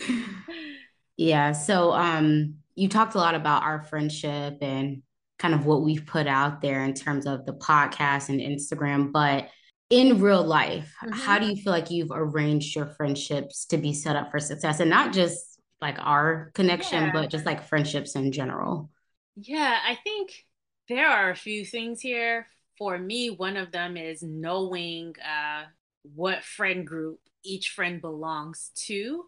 [1.16, 5.02] yeah so um you talked a lot about our friendship and
[5.38, 9.48] kind of what we've put out there in terms of the podcast and Instagram, but
[9.90, 11.12] in real life, mm-hmm.
[11.12, 14.80] how do you feel like you've arranged your friendships to be set up for success
[14.80, 17.12] and not just like our connection, yeah.
[17.12, 18.88] but just like friendships in general?
[19.36, 20.46] Yeah, I think
[20.88, 22.46] there are a few things here.
[22.82, 25.66] For me, one of them is knowing uh,
[26.02, 29.26] what friend group each friend belongs to.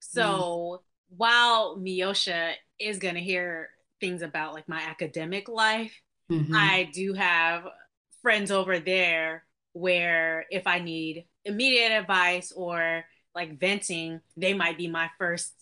[0.00, 0.78] So mm.
[1.16, 3.70] while Miosha is going to hear
[4.02, 5.98] things about like my academic life,
[6.30, 6.54] mm-hmm.
[6.54, 7.64] I do have
[8.20, 14.88] friends over there where if I need immediate advice or like venting, they might be
[14.88, 15.52] my 1st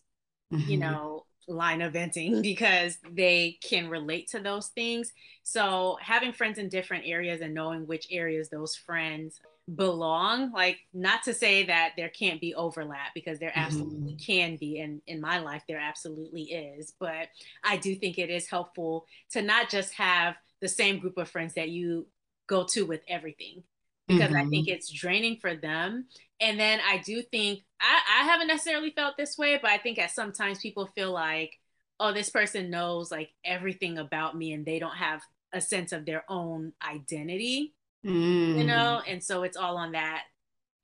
[0.54, 0.68] mm-hmm.
[0.68, 5.12] you know, line of venting because they can relate to those things.
[5.42, 9.40] So having friends in different areas and knowing which areas those friends
[9.76, 14.32] belong like not to say that there can't be overlap because there absolutely mm-hmm.
[14.32, 17.28] can be and in my life there absolutely is but
[17.64, 21.52] i do think it is helpful to not just have the same group of friends
[21.52, 22.06] that you
[22.46, 23.62] go to with everything
[24.06, 24.36] because mm-hmm.
[24.36, 24.74] i think mm-hmm.
[24.74, 26.06] it's draining for them
[26.40, 29.98] and then i do think I, I haven't necessarily felt this way but i think
[29.98, 31.52] at sometimes people feel like
[32.00, 35.20] oh this person knows like everything about me and they don't have
[35.52, 38.58] a sense of their own identity mm.
[38.58, 40.22] you know and so it's all on that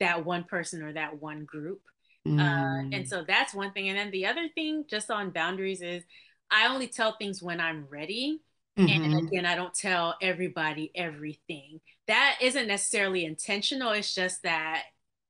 [0.01, 1.83] that one person or that one group
[2.27, 2.41] mm.
[2.41, 6.03] uh, and so that's one thing and then the other thing just on boundaries is
[6.51, 8.41] i only tell things when i'm ready
[8.79, 9.03] mm-hmm.
[9.03, 14.85] and again i don't tell everybody everything that isn't necessarily intentional it's just that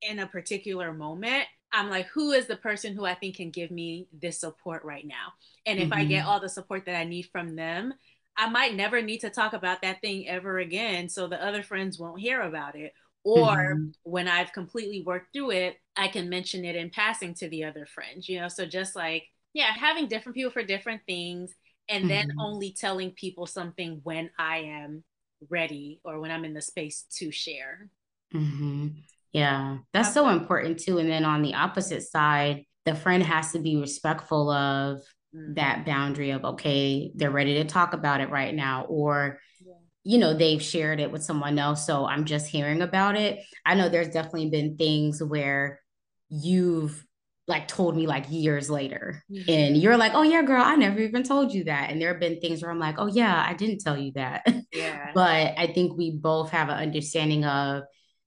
[0.08, 3.72] in a particular moment I'm like, who is the person who I think can give
[3.72, 5.32] me this support right now?
[5.66, 5.98] And if mm-hmm.
[5.98, 6.28] I get mm-hmm.
[6.28, 7.92] all the support that I need from them,
[8.36, 11.08] I might never need to talk about that thing ever again.
[11.08, 12.92] So the other friends won't hear about it.
[13.24, 13.88] Or mm-hmm.
[14.04, 17.86] when I've completely worked through it, I can mention it in passing to the other
[17.86, 18.48] friends, you know?
[18.48, 21.52] So just like, yeah, having different people for different things
[21.88, 22.08] and mm-hmm.
[22.08, 25.02] then only telling people something when I am
[25.50, 27.88] ready or when I'm in the space to share.
[28.32, 28.88] Mm-hmm.
[29.34, 30.98] Yeah, that's so important too.
[30.98, 34.98] And then on the opposite side, the friend has to be respectful of
[35.34, 35.54] mm-hmm.
[35.54, 39.74] that boundary of okay they're ready to talk about it right now or yeah.
[40.04, 43.74] you know they've shared it with someone else so i'm just hearing about it i
[43.74, 45.80] know there's definitely been things where
[46.28, 47.04] you've
[47.46, 49.50] like told me like years later mm-hmm.
[49.50, 52.20] and you're like oh yeah girl i never even told you that and there have
[52.20, 55.70] been things where i'm like oh yeah i didn't tell you that yeah but i
[55.74, 57.82] think we both have an understanding of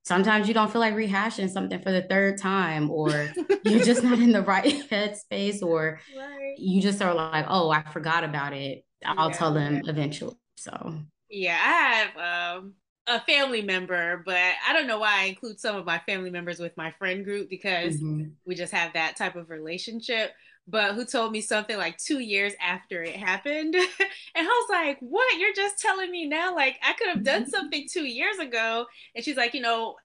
[0.08, 3.30] sometimes you don't feel like rehashing something for the third time or
[3.66, 6.56] you're just not in the right headspace or right.
[6.58, 10.96] you just are like oh i forgot about it i'll yeah, tell them eventually so
[11.30, 12.74] yeah i have um,
[13.08, 16.58] a family member but i don't know why i include some of my family members
[16.58, 18.30] with my friend group because mm-hmm.
[18.46, 20.32] we just have that type of relationship
[20.68, 23.74] but who told me something like two years after it happened.
[23.76, 23.88] and
[24.36, 25.40] I was like, what?
[25.40, 26.54] You're just telling me now?
[26.54, 27.50] Like, I could have done mm-hmm.
[27.50, 28.86] something two years ago.
[29.16, 29.96] And she's like, you know,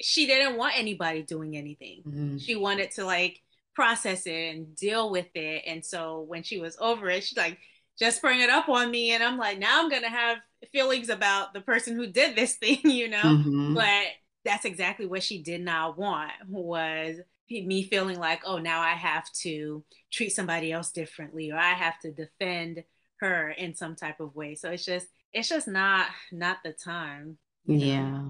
[0.00, 2.02] she didn't want anybody doing anything.
[2.06, 2.38] Mm-hmm.
[2.38, 3.40] She wanted to like
[3.74, 5.64] process it and deal with it.
[5.66, 7.58] And so when she was over it, she's like,
[7.98, 9.12] just bring it up on me.
[9.12, 10.38] And I'm like, now I'm going to have
[10.72, 13.18] feelings about the person who did this thing, you know?
[13.18, 13.74] Mm-hmm.
[13.74, 14.04] But
[14.44, 17.16] that's exactly what she did not want was
[17.50, 21.98] me feeling like, oh, now I have to treat somebody else differently or I have
[22.00, 22.84] to defend
[23.20, 24.54] her in some type of way.
[24.54, 27.38] So it's just it's just not not the time.
[27.66, 28.22] Yeah.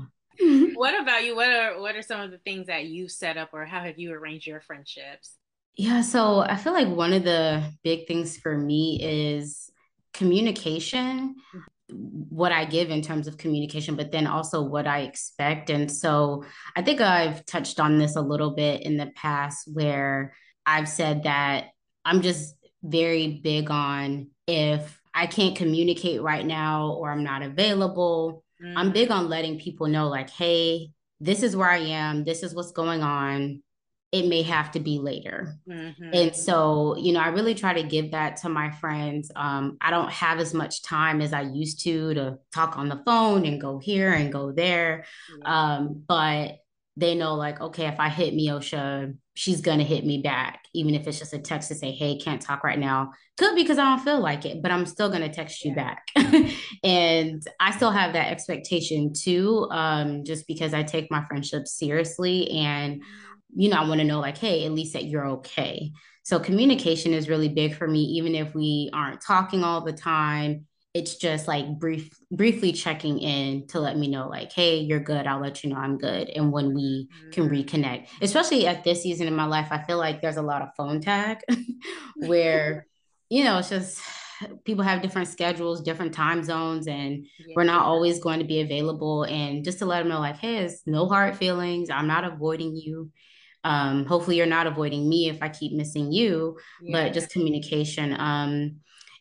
[0.75, 1.37] What about you?
[1.37, 3.99] What are what are some of the things that you set up or how have
[3.99, 5.37] you arranged your friendships?
[5.77, 9.71] Yeah, so I feel like one of the big things for me is
[10.13, 11.37] communication,
[11.89, 15.71] what I give in terms of communication, but then also what I expect.
[15.71, 16.45] And so
[16.77, 20.35] I think I've touched on this a little bit in the past where
[20.67, 21.69] I've said that
[22.05, 28.45] I'm just very big on if I can't communicate right now or I'm not available,
[28.63, 28.73] mm.
[28.77, 30.91] I'm big on letting people know, like, hey,
[31.21, 33.63] this is where I am, this is what's going on
[34.13, 35.55] it may have to be later.
[35.69, 36.11] Mm-hmm.
[36.13, 39.31] And so, you know, I really try to give that to my friends.
[39.37, 43.01] Um, I don't have as much time as I used to to talk on the
[43.07, 45.05] phone and go here and go there.
[45.39, 45.75] Yeah.
[45.77, 46.59] Um, but
[46.97, 51.07] they know, like, okay, if I hit Miosha, she's gonna hit me back, even if
[51.07, 53.85] it's just a text to say, "Hey, can't talk right now." Could be because I
[53.85, 56.07] don't feel like it, but I'm still gonna text you back.
[56.85, 62.51] and I still have that expectation too, um, just because I take my friendships seriously
[62.51, 63.03] and.
[63.53, 65.91] You know, I want to know like, hey, at least that you're okay.
[66.23, 70.67] So communication is really big for me, even if we aren't talking all the time.
[70.93, 75.27] It's just like brief, briefly checking in to let me know, like, hey, you're good.
[75.27, 76.29] I'll let you know I'm good.
[76.31, 77.55] And when we can mm-hmm.
[77.55, 80.75] reconnect, especially at this season in my life, I feel like there's a lot of
[80.77, 81.39] phone tag
[82.17, 82.87] where,
[83.29, 84.01] you know, it's just
[84.65, 87.55] people have different schedules, different time zones, and yeah.
[87.55, 89.23] we're not always going to be available.
[89.25, 91.89] And just to let them know, like, hey, it's no hard feelings.
[91.89, 93.13] I'm not avoiding you
[93.65, 97.05] um, hopefully you're not avoiding me if i keep missing you yeah.
[97.05, 98.77] but just communication um,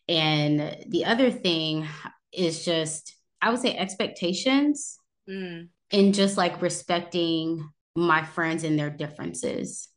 [0.10, 1.88] and the other thing
[2.34, 4.97] is just i would say expectations
[5.30, 5.68] mm.
[5.91, 9.88] and just like respecting my friends and their differences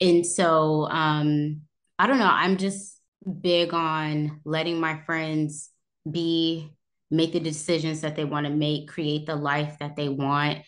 [0.00, 1.62] and so um,
[1.98, 3.00] i don't know i'm just
[3.40, 5.70] big on letting my friends
[6.10, 6.70] be
[7.10, 10.58] make the decisions that they want to make create the life that they want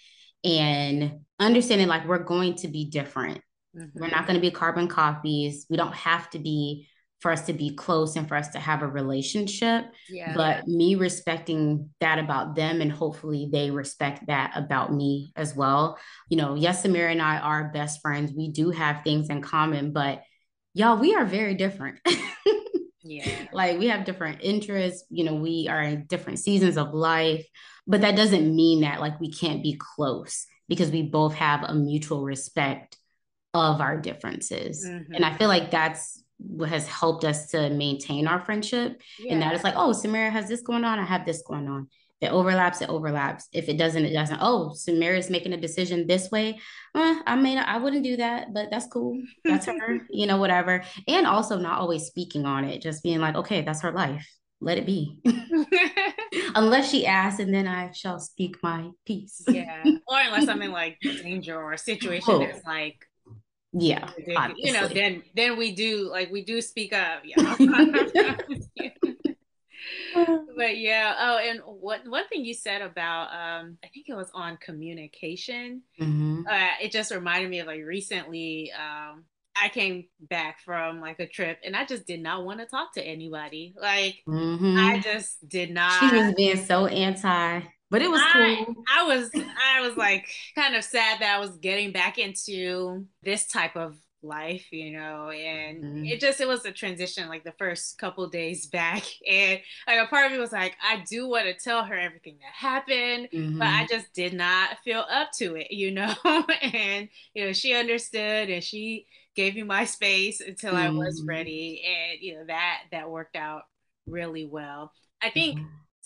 [0.44, 3.40] and understanding like we're going to be different.
[3.76, 3.98] Mm-hmm.
[3.98, 5.66] We're not going to be carbon copies.
[5.68, 6.88] We don't have to be
[7.20, 9.86] for us to be close and for us to have a relationship.
[10.08, 10.34] Yeah.
[10.34, 15.98] But me respecting that about them and hopefully they respect that about me as well.
[16.28, 18.32] You know, yes, Samira and I are best friends.
[18.32, 20.22] We do have things in common, but
[20.74, 21.98] y'all, we are very different.
[23.02, 23.28] yeah.
[23.52, 27.44] Like we have different interests, you know, we are in different seasons of life,
[27.86, 31.74] but that doesn't mean that like we can't be close because we both have a
[31.74, 32.96] mutual respect
[33.54, 34.86] of our differences.
[34.86, 35.14] Mm-hmm.
[35.14, 36.22] And I feel like that's
[36.66, 39.00] has helped us to maintain our friendship.
[39.18, 39.32] Yeah.
[39.32, 41.88] And that is like, oh, Samira has this going on, I have this going on.
[42.20, 43.48] If it overlaps, it overlaps.
[43.52, 44.40] If it doesn't, it doesn't.
[44.40, 46.58] Oh, Samira is making a decision this way.
[46.94, 49.20] Uh, I may I wouldn't do that, but that's cool.
[49.44, 50.82] That's her, you know, whatever.
[51.06, 54.28] And also not always speaking on it, just being like, okay, that's her life.
[54.60, 55.18] Let it be.
[56.54, 59.42] unless she asks, and then I shall speak my piece.
[59.48, 62.38] yeah, or unless I'm in like danger or a situation oh.
[62.40, 62.96] that's like,
[63.80, 64.10] yeah,
[64.56, 67.22] you know, then then we do like we do speak up.
[67.24, 67.56] Yeah.
[70.56, 71.14] but yeah.
[71.18, 75.82] Oh, and what one thing you said about um, I think it was on communication.
[76.00, 76.42] Mm-hmm.
[76.48, 78.72] Uh, it just reminded me of like recently.
[78.72, 79.24] Um,
[79.60, 82.94] I came back from like a trip and I just did not want to talk
[82.94, 83.74] to anybody.
[83.80, 84.76] Like mm-hmm.
[84.78, 85.98] I just did not.
[85.98, 88.74] She was being so anti, but it was I, cool.
[88.88, 93.46] I was I was like kind of sad that I was getting back into this
[93.46, 96.04] type of life, you know, and mm-hmm.
[96.04, 100.06] it just it was a transition like the first couple days back and like a
[100.06, 103.58] part of me was like I do want to tell her everything that happened, mm-hmm.
[103.58, 103.94] but I mm-hmm.
[103.94, 106.14] just did not feel up to it, you know.
[106.62, 110.86] and you know, she understood and she gave me my space until mm-hmm.
[110.86, 111.28] I was mm-hmm.
[111.28, 113.62] ready, and you know that that worked out
[114.06, 114.92] really well.
[115.22, 115.60] I think.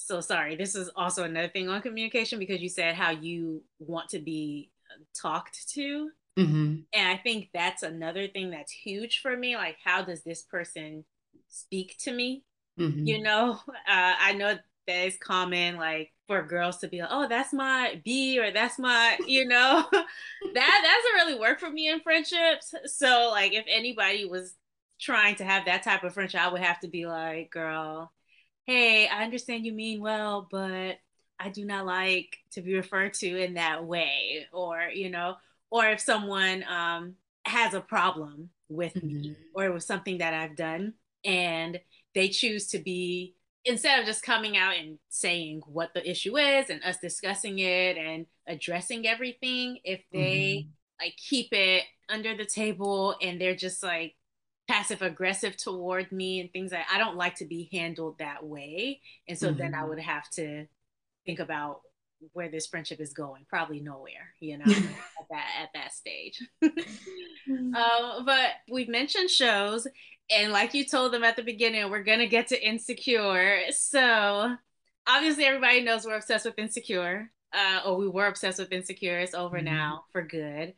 [0.06, 0.56] So sorry.
[0.56, 4.70] This is also another thing on communication because you said how you want to be
[5.14, 6.10] talked to.
[6.38, 6.76] Mm-hmm.
[6.92, 9.56] And I think that's another thing that's huge for me.
[9.56, 11.04] Like, how does this person
[11.48, 12.44] speak to me?
[12.78, 13.06] Mm-hmm.
[13.06, 17.28] You know, uh, I know that is common, like for girls to be like, oh,
[17.28, 22.00] that's my B or that's my, you know, that doesn't really work for me in
[22.00, 22.74] friendships.
[22.86, 24.54] So like if anybody was
[25.00, 28.12] trying to have that type of friendship, I would have to be like, girl,
[28.66, 30.98] hey, I understand you mean well, but
[31.38, 34.46] I do not like to be referred to in that way.
[34.52, 35.36] Or, you know,
[35.70, 39.06] or if someone um has a problem with mm-hmm.
[39.06, 40.94] me or with something that I've done
[41.24, 41.80] and
[42.14, 43.34] they choose to be
[43.64, 47.96] instead of just coming out and saying what the issue is and us discussing it
[47.96, 51.04] and addressing everything if they mm-hmm.
[51.04, 54.14] like keep it under the table and they're just like
[54.72, 59.00] passive aggressive toward me and things like I don't like to be handled that way
[59.28, 59.58] and so mm-hmm.
[59.58, 59.88] then I mm-hmm.
[59.90, 60.66] would have to
[61.26, 61.80] think about
[62.32, 63.44] where this friendship is going.
[63.48, 66.40] Probably nowhere, you know, at that at that stage.
[66.62, 69.86] um, but we've mentioned shows,
[70.30, 73.60] and like you told them at the beginning, we're gonna get to Insecure.
[73.70, 74.54] So
[75.06, 79.18] obviously, everybody knows we're obsessed with Insecure, uh, or we were obsessed with Insecure.
[79.18, 79.66] It's over mm-hmm.
[79.66, 80.74] now for good.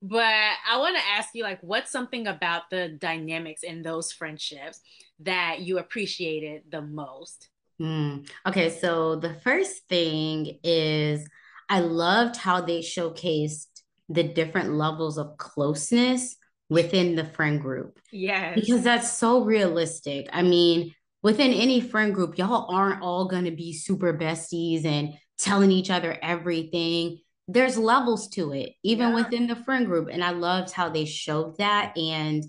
[0.00, 0.22] But
[0.70, 4.80] I want to ask you, like, what's something about the dynamics in those friendships
[5.20, 7.48] that you appreciated the most?
[7.80, 8.28] Mm.
[8.46, 11.28] Okay, so the first thing is
[11.68, 13.66] I loved how they showcased
[14.08, 16.36] the different levels of closeness
[16.70, 17.98] within the friend group.
[18.12, 18.58] Yes.
[18.58, 20.28] Because that's so realistic.
[20.32, 25.14] I mean, within any friend group, y'all aren't all going to be super besties and
[25.38, 27.18] telling each other everything.
[27.48, 29.14] There's levels to it, even yeah.
[29.14, 30.08] within the friend group.
[30.12, 31.96] And I loved how they showed that.
[31.96, 32.44] And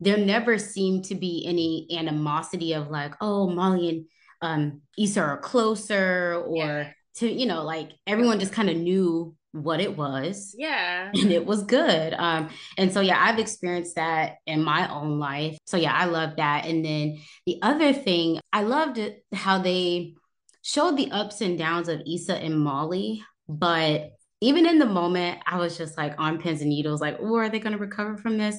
[0.00, 4.04] there never seemed to be any animosity of like, oh, Molly and
[4.42, 6.92] um, Issa are closer or yeah.
[7.16, 10.54] to, you know, like everyone just kind of knew what it was.
[10.56, 11.10] Yeah.
[11.20, 12.14] And it was good.
[12.14, 15.58] Um, and so yeah, I've experienced that in my own life.
[15.66, 16.66] So yeah, I love that.
[16.66, 18.98] And then the other thing, I loved
[19.34, 20.14] how they
[20.62, 25.58] showed the ups and downs of Issa and Molly, but even in the moment, I
[25.58, 28.38] was just like on pins and needles, like, oh, are they going to recover from
[28.38, 28.58] this?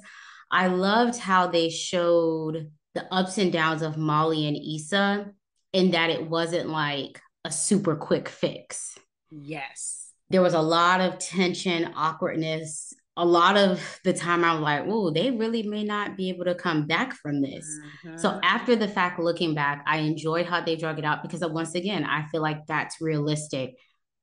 [0.51, 5.31] I loved how they showed the ups and downs of Molly and Issa
[5.73, 8.97] in that it wasn't like a super quick fix.
[9.31, 10.09] Yes.
[10.29, 12.93] There was a lot of tension, awkwardness.
[13.17, 16.55] A lot of the time I'm like, oh, they really may not be able to
[16.55, 17.65] come back from this.
[18.05, 18.17] Mm-hmm.
[18.17, 21.75] So after the fact, looking back, I enjoyed how they drug it out because once
[21.75, 23.75] again, I feel like that's realistic.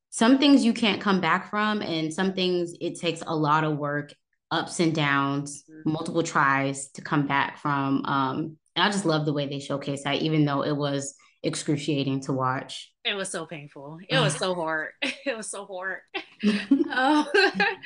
[0.09, 3.77] Some things you can't come back from, and some things it takes a lot of
[3.77, 4.13] work,
[4.51, 5.91] ups and downs, mm-hmm.
[5.91, 8.03] multiple tries to come back from.
[8.05, 12.21] Um, and I just love the way they showcase that, even though it was excruciating
[12.21, 12.91] to watch.
[13.05, 13.99] It was so painful.
[14.09, 14.91] It was so hard.
[15.25, 15.99] It was so hard.
[16.43, 17.77] um, I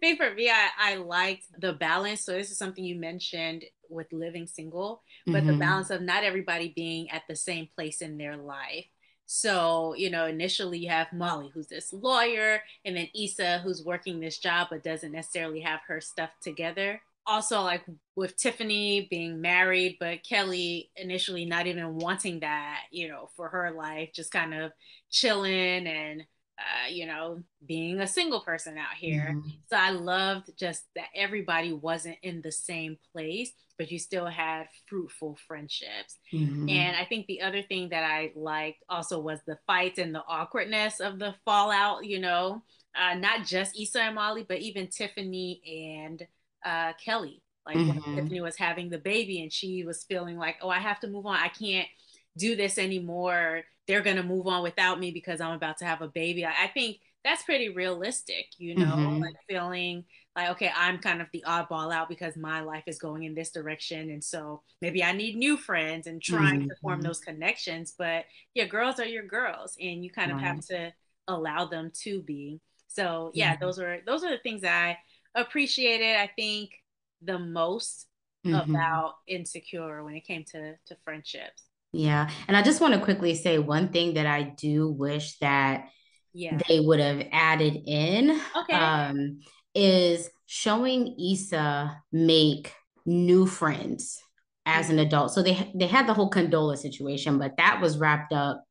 [0.00, 2.24] think for me, I, I liked the balance.
[2.24, 5.46] So this is something you mentioned with living single, but mm-hmm.
[5.46, 8.86] the balance of not everybody being at the same place in their life.
[9.30, 14.20] So, you know, initially you have Molly, who's this lawyer, and then Issa, who's working
[14.20, 17.02] this job but doesn't necessarily have her stuff together.
[17.26, 17.84] Also like
[18.16, 23.70] with Tiffany being married, but Kelly initially not even wanting that, you know, for her
[23.70, 24.72] life, just kind of
[25.10, 26.24] chilling and
[26.58, 29.30] uh, you know, being a single person out here.
[29.30, 29.48] Mm-hmm.
[29.70, 34.66] So I loved just that everybody wasn't in the same place, but you still had
[34.88, 36.18] fruitful friendships.
[36.32, 36.68] Mm-hmm.
[36.68, 40.24] And I think the other thing that I liked also was the fights and the
[40.26, 42.62] awkwardness of the fallout, you know,
[42.96, 45.60] uh, not just Issa and Molly, but even Tiffany
[46.02, 46.26] and
[46.64, 47.40] uh, Kelly.
[47.64, 48.00] Like mm-hmm.
[48.00, 51.06] when Tiffany was having the baby and she was feeling like, oh, I have to
[51.06, 51.36] move on.
[51.36, 51.86] I can't
[52.38, 53.62] do this anymore.
[53.86, 56.44] They're gonna move on without me because I'm about to have a baby.
[56.44, 59.22] I, I think that's pretty realistic, you know, mm-hmm.
[59.22, 60.04] like feeling
[60.36, 63.50] like, okay, I'm kind of the oddball out because my life is going in this
[63.50, 64.10] direction.
[64.10, 66.68] And so maybe I need new friends and trying mm-hmm.
[66.68, 67.08] to form mm-hmm.
[67.08, 67.92] those connections.
[67.98, 68.24] But
[68.54, 70.92] yeah, girls are your girls and you kind of have to
[71.26, 72.60] allow them to be.
[72.86, 74.98] So yeah, those are those are the things I
[75.34, 76.70] appreciated, I think,
[77.20, 78.06] the most
[78.46, 78.70] mm-hmm.
[78.70, 81.64] about insecure when it came to to friendships.
[81.92, 82.28] Yeah.
[82.46, 85.88] And I just want to quickly say one thing that I do wish that
[86.34, 86.58] yeah.
[86.68, 88.74] they would have added in okay.
[88.74, 89.40] um,
[89.74, 92.72] is showing Issa make
[93.06, 94.20] new friends
[94.66, 95.32] as an adult.
[95.32, 98.64] So they they had the whole Condola situation, but that was wrapped up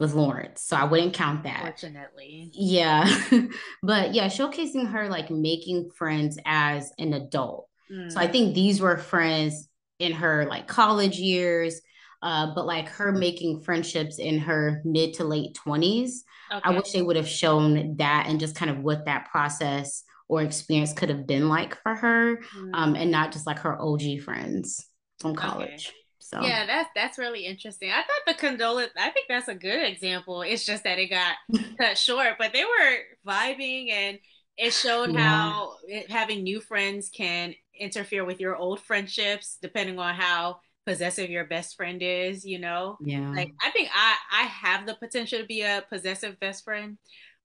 [0.00, 0.62] with Lawrence.
[0.62, 1.62] So I wouldn't count that.
[1.62, 2.50] Fortunately.
[2.54, 3.06] Yeah.
[3.82, 7.68] but yeah, showcasing her like making friends as an adult.
[7.90, 8.10] Mm.
[8.10, 8.32] So I mm.
[8.32, 9.68] think these were friends
[9.98, 11.80] in her like college years.
[12.22, 16.18] Uh, but like her making friendships in her mid to late 20s.
[16.52, 16.60] Okay.
[16.62, 20.42] I wish they would have shown that and just kind of what that process or
[20.42, 22.70] experience could have been like for her, mm.
[22.74, 24.86] um, and not just like her OG friends
[25.18, 25.88] from college.
[25.88, 25.96] Okay.
[26.18, 27.90] So yeah, that's that's really interesting.
[27.90, 28.88] I thought the Condola.
[28.96, 30.40] I think that's a good example.
[30.40, 31.36] It's just that it got
[31.78, 34.18] cut short, but they were vibing, and
[34.56, 35.20] it showed yeah.
[35.20, 41.30] how it, having new friends can interfere with your old friendships, depending on how possessive
[41.30, 42.44] your best friend is.
[42.44, 43.30] You know, yeah.
[43.30, 46.98] Like I think I I have the potential to be a possessive best friend.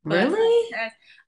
[0.04, 0.76] Really?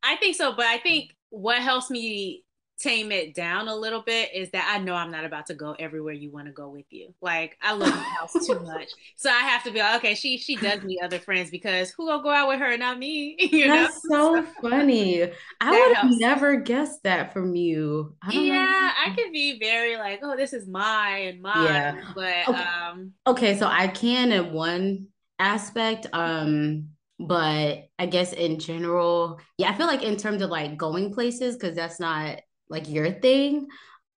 [0.04, 2.44] I think so, but I think what helps me
[2.80, 5.76] tame it down a little bit is that I know I'm not about to go
[5.80, 7.14] everywhere you want to go with you.
[7.22, 10.16] Like I love the house too much, so I have to be like, okay.
[10.16, 13.38] She she does need other friends because who gonna go out with her, not me.
[13.52, 14.44] You That's know?
[14.44, 15.24] so funny.
[15.62, 18.16] I would have never guessed that from you.
[18.22, 18.92] I yeah, know.
[19.06, 21.56] I could be very like, oh, this is my and mine.
[21.64, 21.96] Yeah.
[22.16, 22.64] But okay.
[22.64, 25.08] um, okay, so I can in one
[25.40, 26.08] aspect.
[26.14, 31.14] Um, But I guess in general, yeah, I feel like in terms of like going
[31.14, 32.40] places, because that's not
[32.70, 33.68] like your thing,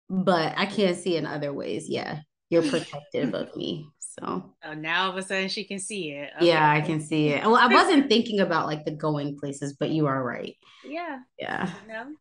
[0.09, 1.89] but I can't see in other ways.
[1.89, 3.89] Yeah, you're protective of me.
[4.01, 6.31] So oh, now all of a sudden she can see it.
[6.37, 6.49] Okay.
[6.49, 7.45] Yeah, I can see it.
[7.45, 10.57] Well, I wasn't thinking about like the going places, but you are right.
[10.85, 11.21] Yeah.
[11.39, 11.71] Yeah.
[11.89, 12.13] No.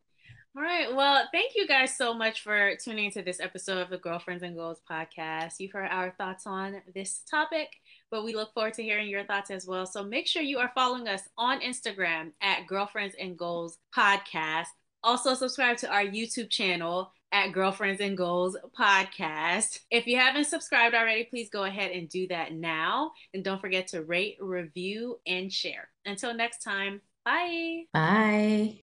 [0.54, 0.94] All right.
[0.94, 4.54] Well, thank you guys so much for tuning into this episode of the Girlfriends and
[4.54, 5.54] Goals podcast.
[5.58, 7.68] You've heard our thoughts on this topic,
[8.10, 9.86] but we look forward to hearing your thoughts as well.
[9.86, 14.66] So make sure you are following us on Instagram at Girlfriends and Goals podcast.
[15.04, 19.80] Also, subscribe to our YouTube channel at Girlfriends and Goals podcast.
[19.90, 23.12] If you haven't subscribed already, please go ahead and do that now.
[23.34, 25.88] And don't forget to rate, review, and share.
[26.04, 27.84] Until next time, bye.
[27.92, 28.82] Bye.